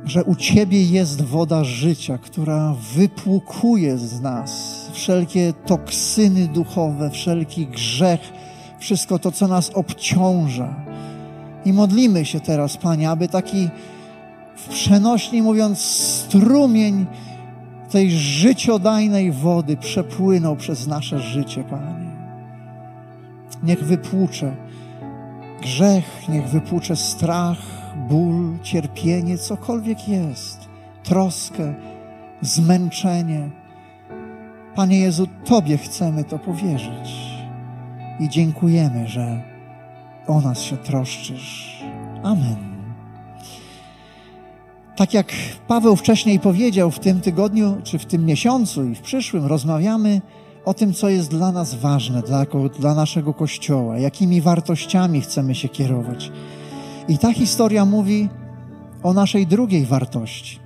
że 0.05 0.23
u 0.23 0.35
Ciebie 0.35 0.83
jest 0.83 1.21
woda 1.21 1.63
życia, 1.63 2.17
która 2.17 2.75
wypłukuje 2.95 3.97
z 3.97 4.21
nas 4.21 4.51
wszelkie 4.93 5.53
toksyny 5.65 6.47
duchowe, 6.47 7.09
wszelki 7.09 7.67
grzech, 7.67 8.19
wszystko 8.79 9.19
to, 9.19 9.31
co 9.31 9.47
nas 9.47 9.71
obciąża. 9.73 10.85
I 11.65 11.73
modlimy 11.73 12.25
się 12.25 12.39
teraz, 12.39 12.77
Panie, 12.77 13.09
aby 13.09 13.27
taki 13.27 13.69
w 14.65 14.67
przenośni 14.67 15.41
mówiąc 15.41 15.79
strumień 15.79 17.05
tej 17.89 18.11
życiodajnej 18.11 19.31
wody 19.31 19.77
przepłynął 19.77 20.55
przez 20.55 20.87
nasze 20.87 21.19
życie, 21.19 21.63
Panie. 21.63 22.09
Niech 23.63 23.83
wypłucze 23.83 24.55
grzech, 25.61 26.29
niech 26.29 26.47
wypłucze 26.47 26.95
strach, 26.95 27.57
ból, 28.09 28.57
cierpienie, 28.63 29.37
cokolwiek 29.37 30.07
jest, 30.07 30.69
troskę, 31.03 31.73
zmęczenie. 32.41 33.49
Panie 34.75 34.99
Jezu, 34.99 35.27
Tobie 35.45 35.77
chcemy 35.77 36.23
to 36.23 36.39
powierzyć 36.39 37.15
i 38.19 38.29
dziękujemy, 38.29 39.07
że 39.07 39.43
o 40.27 40.41
nas 40.41 40.61
się 40.61 40.77
troszczysz. 40.77 41.83
Amen. 42.23 42.68
Tak 44.99 45.13
jak 45.13 45.33
Paweł 45.67 45.95
wcześniej 45.95 46.39
powiedział, 46.39 46.91
w 46.91 46.99
tym 46.99 47.21
tygodniu, 47.21 47.77
czy 47.83 47.99
w 47.99 48.05
tym 48.05 48.25
miesiącu 48.25 48.85
i 48.85 48.95
w 48.95 49.01
przyszłym 49.01 49.45
rozmawiamy 49.45 50.21
o 50.65 50.73
tym, 50.73 50.93
co 50.93 51.09
jest 51.09 51.29
dla 51.29 51.51
nas 51.51 51.75
ważne, 51.75 52.21
dla, 52.21 52.45
dla 52.79 52.93
naszego 52.93 53.33
Kościoła, 53.33 53.97
jakimi 53.97 54.41
wartościami 54.41 55.21
chcemy 55.21 55.55
się 55.55 55.69
kierować. 55.69 56.31
I 57.07 57.17
ta 57.17 57.33
historia 57.33 57.85
mówi 57.85 58.29
o 59.03 59.13
naszej 59.13 59.47
drugiej 59.47 59.85
wartości. 59.85 60.59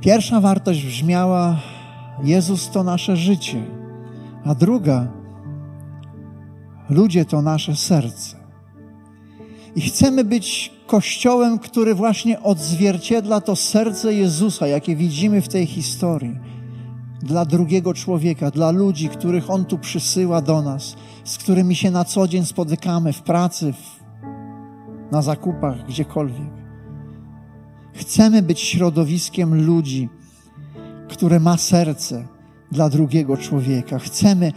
Pierwsza 0.00 0.40
wartość 0.40 0.86
brzmiała: 0.86 1.56
Jezus 2.22 2.70
to 2.70 2.84
nasze 2.84 3.16
życie, 3.16 3.62
a 4.44 4.54
druga: 4.54 5.08
ludzie 6.88 7.24
to 7.24 7.42
nasze 7.42 7.76
serce. 7.76 8.36
I 9.76 9.80
chcemy 9.80 10.24
być 10.24 10.79
kościołem, 10.90 11.58
który 11.58 11.94
właśnie 11.94 12.42
odzwierciedla 12.42 13.40
to 13.40 13.56
serce 13.56 14.14
Jezusa, 14.14 14.66
jakie 14.66 14.96
widzimy 14.96 15.42
w 15.42 15.48
tej 15.48 15.66
historii. 15.66 16.36
Dla 17.22 17.44
drugiego 17.44 17.94
człowieka, 17.94 18.50
dla 18.50 18.70
ludzi, 18.70 19.08
których 19.08 19.50
On 19.50 19.64
tu 19.64 19.78
przysyła 19.78 20.40
do 20.42 20.62
nas, 20.62 20.96
z 21.24 21.38
którymi 21.38 21.76
się 21.76 21.90
na 21.90 22.04
co 22.04 22.28
dzień 22.28 22.44
spotykamy 22.44 23.12
w 23.12 23.22
pracy, 23.22 23.72
w, 23.72 24.00
na 25.12 25.22
zakupach, 25.22 25.86
gdziekolwiek. 25.86 26.50
Chcemy 27.94 28.42
być 28.42 28.60
środowiskiem 28.60 29.66
ludzi, 29.66 30.08
które 31.08 31.40
ma 31.40 31.56
serce 31.56 32.26
dla 32.72 32.88
drugiego 32.88 33.36
człowieka. 33.36 33.98
Chcemy 33.98 34.52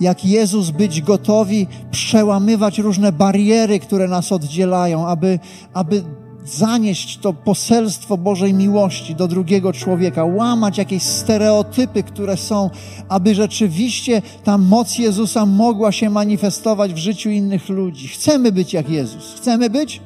jak 0.00 0.24
Jezus 0.24 0.70
być 0.70 1.02
gotowi 1.02 1.66
przełamywać 1.90 2.78
różne 2.78 3.12
bariery, 3.12 3.80
które 3.80 4.08
nas 4.08 4.32
oddzielają, 4.32 5.06
aby, 5.06 5.38
aby 5.74 6.04
zanieść 6.44 7.18
to 7.18 7.32
poselstwo 7.32 8.16
Bożej 8.16 8.54
miłości 8.54 9.14
do 9.14 9.28
drugiego 9.28 9.72
człowieka, 9.72 10.24
łamać 10.24 10.78
jakieś 10.78 11.02
stereotypy, 11.02 12.02
które 12.02 12.36
są, 12.36 12.70
aby 13.08 13.34
rzeczywiście 13.34 14.22
ta 14.44 14.58
moc 14.58 14.98
Jezusa 14.98 15.46
mogła 15.46 15.92
się 15.92 16.10
manifestować 16.10 16.94
w 16.94 16.96
życiu 16.96 17.30
innych 17.30 17.68
ludzi. 17.68 18.08
Chcemy 18.08 18.52
być 18.52 18.72
jak 18.72 18.88
Jezus. 18.90 19.34
Chcemy 19.36 19.70
być? 19.70 20.00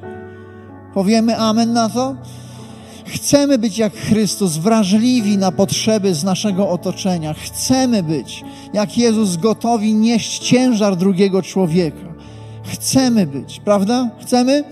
Powiemy 0.95 1.39
amen 1.39 1.73
na 1.73 1.89
to? 1.89 2.17
Chcemy 3.15 3.59
być 3.59 3.79
jak 3.79 3.93
Chrystus, 3.93 4.57
wrażliwi 4.57 5.39
na 5.39 5.53
potrzeby 5.53 6.15
z 6.15 6.25
naszego 6.25 6.69
otoczenia. 6.69 7.35
Chcemy 7.35 8.03
być 8.03 8.45
jak 8.73 8.99
Jezus, 8.99 9.37
gotowi 9.37 9.95
nieść 9.95 10.39
ciężar 10.39 10.97
drugiego 10.97 11.43
człowieka. 11.43 12.15
Chcemy 12.65 13.27
być, 13.27 13.61
prawda? 13.61 14.09
Chcemy? 14.21 14.65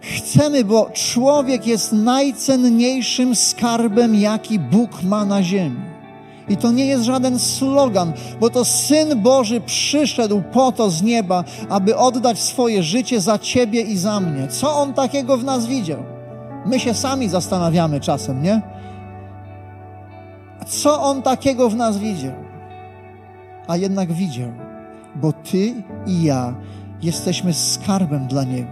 Chcemy, 0.00 0.64
bo 0.64 0.90
człowiek 0.94 1.66
jest 1.66 1.92
najcenniejszym 1.92 3.36
skarbem, 3.36 4.14
jaki 4.14 4.58
Bóg 4.58 5.02
ma 5.02 5.24
na 5.24 5.42
ziemi. 5.42 5.80
I 6.48 6.56
to 6.56 6.72
nie 6.72 6.86
jest 6.86 7.04
żaden 7.04 7.38
slogan, 7.38 8.12
bo 8.40 8.50
to 8.50 8.64
Syn 8.64 9.22
Boży 9.22 9.60
przyszedł 9.60 10.42
po 10.52 10.72
to 10.72 10.90
z 10.90 11.02
nieba, 11.02 11.44
aby 11.68 11.96
oddać 11.96 12.38
swoje 12.38 12.82
życie 12.82 13.20
za 13.20 13.38
Ciebie 13.38 13.80
i 13.80 13.96
za 13.96 14.20
mnie. 14.20 14.48
Co 14.48 14.76
On 14.76 14.94
takiego 14.94 15.36
w 15.36 15.44
nas 15.44 15.66
widział? 15.66 16.19
My 16.66 16.80
się 16.80 16.94
sami 16.94 17.28
zastanawiamy 17.28 18.00
czasem, 18.00 18.42
nie? 18.42 18.62
Co 20.66 21.02
on 21.02 21.22
takiego 21.22 21.70
w 21.70 21.76
nas 21.76 21.98
widział? 21.98 22.34
A 23.68 23.76
jednak 23.76 24.12
widział, 24.12 24.48
bo 25.14 25.32
ty 25.32 25.74
i 26.06 26.22
ja 26.22 26.54
jesteśmy 27.02 27.54
skarbem 27.54 28.26
dla 28.26 28.44
niego. 28.44 28.70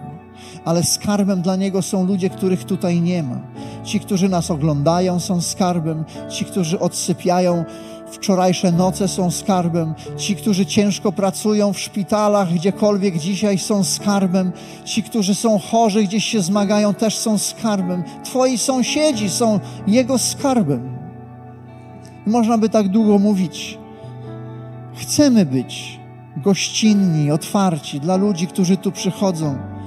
ale 0.65 0.83
skarbem 0.83 1.43
dla 1.43 1.57
Niego 1.57 1.83
są 1.83 2.07
ludzie, 2.07 2.31
których 2.31 2.65
tutaj 2.65 3.01
nie 3.01 3.23
ma. 3.23 3.41
Ci, 3.85 4.01
którzy 4.01 4.29
nas 4.29 4.51
oglądają, 4.51 5.21
są 5.21 5.41
skarbem. 5.41 6.05
Ci, 6.29 6.45
którzy 6.45 6.79
odsypiają 6.79 7.65
wczorajsze 8.11 8.73
noce, 8.73 9.09
są 9.09 9.31
skarbem. 9.31 9.95
Ci, 10.17 10.37
którzy 10.37 10.67
ciężko 10.67 11.13
pracują 11.13 11.73
w 11.73 11.79
szpitalach, 11.79 12.53
gdziekolwiek 12.53 13.19
dzisiaj, 13.19 13.59
są 13.59 13.85
skarbem. 13.85 14.53
Ci, 14.85 15.03
którzy 15.03 15.35
są 15.35 15.59
chorzy, 15.59 16.03
gdzieś 16.03 16.25
się 16.25 16.41
zmagają, 16.41 16.95
też 16.95 17.17
są 17.17 17.39
skarbem. 17.39 18.03
Twoi 18.25 18.59
sąsiedzi 18.59 19.31
są 19.31 19.61
Jego 19.87 20.19
skarbem. 20.19 20.99
Można 22.27 22.59
by 22.59 22.69
tak 22.69 22.89
długo 22.89 23.19
mówić. 23.19 23.79
Chcemy 24.95 25.47
być 25.47 26.01
gościnni, 26.37 27.31
otwarci 27.31 28.01
dla 28.01 28.17
ludzi, 28.17 28.47
którzy 28.47 28.77
tu 28.77 28.93
przychodzą. 28.93 29.78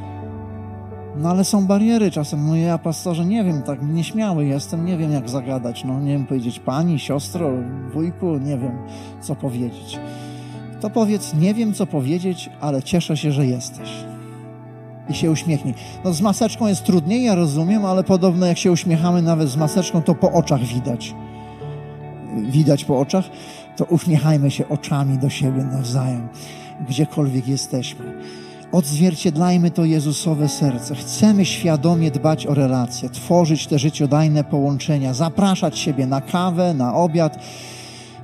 No 1.16 1.30
ale 1.30 1.44
są 1.44 1.68
bariery 1.68 2.12
czasem. 2.12 2.48
No 2.48 2.56
ja, 2.56 2.78
pastorze, 2.78 3.26
nie 3.26 3.44
wiem, 3.44 3.62
tak 3.62 3.82
nieśmiały 3.82 4.46
jestem, 4.46 4.86
nie 4.86 4.98
wiem 4.98 5.12
jak 5.12 5.30
zagadać. 5.30 5.84
No 5.84 6.00
nie 6.00 6.12
wiem 6.14 6.26
powiedzieć 6.26 6.60
pani, 6.60 7.00
siostro, 7.00 7.52
wujku, 7.94 8.38
nie 8.38 8.58
wiem 8.58 8.78
co 9.22 9.36
powiedzieć. 9.36 10.00
To 10.82 10.90
powiedz, 10.90 11.34
nie 11.34 11.54
wiem 11.54 11.74
co 11.74 11.88
powiedzieć, 11.88 12.50
ale 12.62 12.84
cieszę 12.84 13.18
się, 13.18 13.32
że 13.32 13.46
jesteś. 13.46 13.90
I 15.10 15.14
się 15.14 15.32
uśmiechnij. 15.32 15.74
No 16.04 16.14
z 16.14 16.22
maseczką 16.22 16.68
jest 16.68 16.84
trudniej, 16.84 17.24
ja 17.24 17.36
rozumiem, 17.36 17.86
ale 17.86 18.04
podobno 18.04 18.46
jak 18.46 18.58
się 18.58 18.72
uśmiechamy 18.72 19.22
nawet 19.22 19.50
z 19.50 19.58
maseczką, 19.58 20.02
to 20.02 20.16
po 20.16 20.32
oczach 20.32 20.62
widać. 20.62 21.16
Widać 22.38 22.86
po 22.86 23.00
oczach, 23.00 23.26
to 23.78 23.86
uśmiechajmy 23.86 24.52
się 24.52 24.70
oczami 24.70 25.18
do 25.18 25.30
siebie 25.30 25.64
nawzajem, 25.64 26.28
gdziekolwiek 26.88 27.48
jesteśmy. 27.48 28.14
Odzwierciedlajmy 28.72 29.72
to 29.72 29.86
Jezusowe 29.86 30.50
serce. 30.50 30.96
Chcemy 30.96 31.46
świadomie 31.46 32.12
dbać 32.12 32.48
o 32.48 32.54
relacje, 32.54 33.10
tworzyć 33.10 33.68
te 33.68 33.80
życiodajne 33.80 34.44
połączenia, 34.44 35.14
zapraszać 35.14 35.80
siebie 35.80 36.08
na 36.08 36.22
kawę, 36.22 36.74
na 36.74 36.96
obiad. 36.96 37.40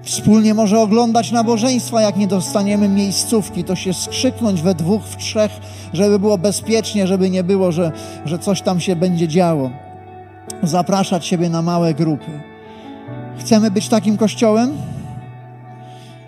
Wspólnie 0.03 0.53
może 0.53 0.79
oglądać 0.79 1.31
nabożeństwa, 1.31 2.01
jak 2.01 2.17
nie 2.17 2.27
dostaniemy 2.27 2.89
miejscówki, 2.89 3.63
to 3.63 3.75
się 3.75 3.93
skrzyknąć 3.93 4.61
we 4.61 4.75
dwóch, 4.75 5.03
w 5.03 5.17
trzech, 5.17 5.51
żeby 5.93 6.19
było 6.19 6.37
bezpiecznie, 6.37 7.07
żeby 7.07 7.29
nie 7.29 7.43
było, 7.43 7.71
że, 7.71 7.91
że 8.25 8.39
coś 8.39 8.61
tam 8.61 8.79
się 8.79 8.95
będzie 8.95 9.27
działo. 9.27 9.69
Zapraszać 10.63 11.25
siebie 11.25 11.49
na 11.49 11.61
małe 11.61 11.93
grupy. 11.93 12.41
Chcemy 13.39 13.71
być 13.71 13.89
takim 13.89 14.17
kościołem? 14.17 14.77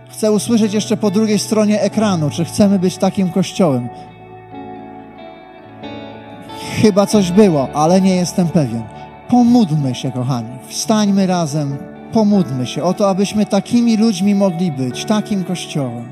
Chcę 0.10 0.32
usłyszeć 0.32 0.74
jeszcze 0.74 0.98
po 0.98 1.12
drugiej 1.12 1.40
stronie 1.40 1.82
ekranu, 1.82 2.30
czy 2.30 2.46
chcemy 2.46 2.80
być 2.80 2.98
takim 2.98 3.30
kościołem. 3.30 3.90
Chyba 6.82 7.06
coś 7.06 7.32
było, 7.32 7.70
ale 7.74 8.02
nie 8.02 8.16
jestem 8.16 8.48
pewien. 8.48 8.84
Pomódlmy 9.30 9.96
się, 9.96 10.12
kochani. 10.12 10.50
Wstańmy 10.68 11.28
razem, 11.28 11.78
pomódlmy 12.12 12.68
się 12.68 12.84
o 12.84 12.94
to, 12.94 13.10
abyśmy 13.10 13.46
takimi 13.46 13.98
ludźmi 13.98 14.36
mogli 14.36 14.72
być, 14.72 15.06
takim 15.06 15.44
kościołem. 15.44 16.06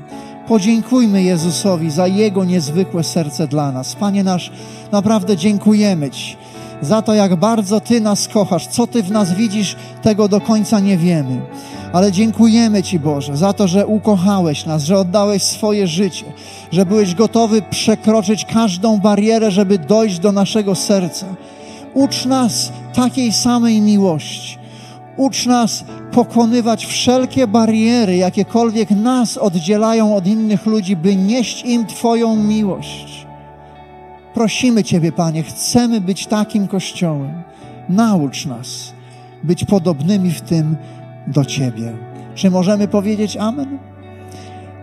Podziękujmy 0.48 1.22
Jezusowi 1.22 1.90
za 1.90 2.06
Jego 2.06 2.44
niezwykłe 2.44 3.04
serce 3.04 3.48
dla 3.48 3.72
nas. 3.72 3.94
Panie 3.94 4.24
nasz, 4.24 4.52
naprawdę 4.92 5.36
dziękujemy 5.36 6.10
Ci 6.10 6.36
za 6.82 7.02
to, 7.02 7.14
jak 7.14 7.36
bardzo 7.36 7.80
Ty 7.80 8.00
nas 8.00 8.28
kochasz. 8.28 8.66
Co 8.66 8.86
Ty 8.86 9.02
w 9.02 9.10
nas 9.10 9.32
widzisz, 9.32 9.76
tego 10.02 10.28
do 10.28 10.40
końca 10.40 10.80
nie 10.80 10.96
wiemy. 10.96 11.40
Ale 11.92 12.12
dziękujemy 12.12 12.82
Ci, 12.82 12.98
Boże, 12.98 13.36
za 13.36 13.52
to, 13.52 13.68
że 13.68 13.86
ukochałeś 13.86 14.66
nas, 14.66 14.84
że 14.84 14.98
oddałeś 14.98 15.42
swoje 15.42 15.86
życie, 15.86 16.24
że 16.72 16.86
byłeś 16.86 17.14
gotowy 17.14 17.62
przekroczyć 17.62 18.44
każdą 18.44 18.98
barierę, 18.98 19.50
żeby 19.50 19.78
dojść 19.78 20.18
do 20.18 20.32
naszego 20.32 20.74
serca. 20.74 21.26
Ucz 21.94 22.26
nas 22.26 22.72
takiej 22.94 23.32
samej 23.32 23.80
miłości. 23.80 24.58
Ucz 25.16 25.46
nas 25.46 25.84
pokonywać 26.12 26.86
wszelkie 26.86 27.46
bariery, 27.46 28.16
jakiekolwiek 28.16 28.90
nas 28.90 29.36
oddzielają 29.36 30.16
od 30.16 30.26
innych 30.26 30.66
ludzi, 30.66 30.96
by 30.96 31.16
nieść 31.16 31.64
im 31.64 31.86
Twoją 31.86 32.36
miłość. 32.36 33.26
Prosimy 34.34 34.84
Ciebie, 34.84 35.12
Panie, 35.12 35.42
chcemy 35.42 36.00
być 36.00 36.26
takim 36.26 36.68
Kościołem. 36.68 37.42
Naucz 37.88 38.46
nas 38.46 38.92
być 39.44 39.64
podobnymi 39.64 40.30
w 40.30 40.40
tym 40.40 40.76
do 41.28 41.44
Ciebie. 41.44 41.92
Czy 42.34 42.50
możemy 42.50 42.88
powiedzieć 42.88 43.36
Amen? 43.36 43.78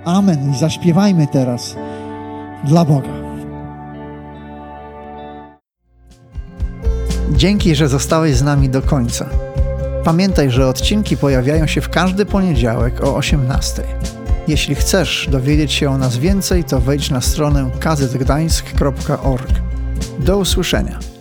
Amen. 0.05 0.51
I 0.51 0.57
zaśpiewajmy 0.57 1.27
teraz 1.27 1.75
dla 2.63 2.85
Boga. 2.85 3.25
Dzięki, 7.31 7.75
że 7.75 7.87
zostałeś 7.87 8.35
z 8.35 8.43
nami 8.43 8.69
do 8.69 8.81
końca. 8.81 9.29
Pamiętaj, 10.03 10.51
że 10.51 10.67
odcinki 10.67 11.17
pojawiają 11.17 11.67
się 11.67 11.81
w 11.81 11.89
każdy 11.89 12.25
poniedziałek 12.25 13.03
o 13.03 13.15
18. 13.15 13.83
Jeśli 14.47 14.75
chcesz 14.75 15.27
dowiedzieć 15.31 15.73
się 15.73 15.89
o 15.89 15.97
nas 15.97 16.17
więcej, 16.17 16.63
to 16.63 16.81
wejdź 16.81 17.09
na 17.09 17.21
stronę 17.21 17.69
kazetgdańsk.org. 17.79 19.51
Do 20.19 20.37
usłyszenia. 20.37 21.14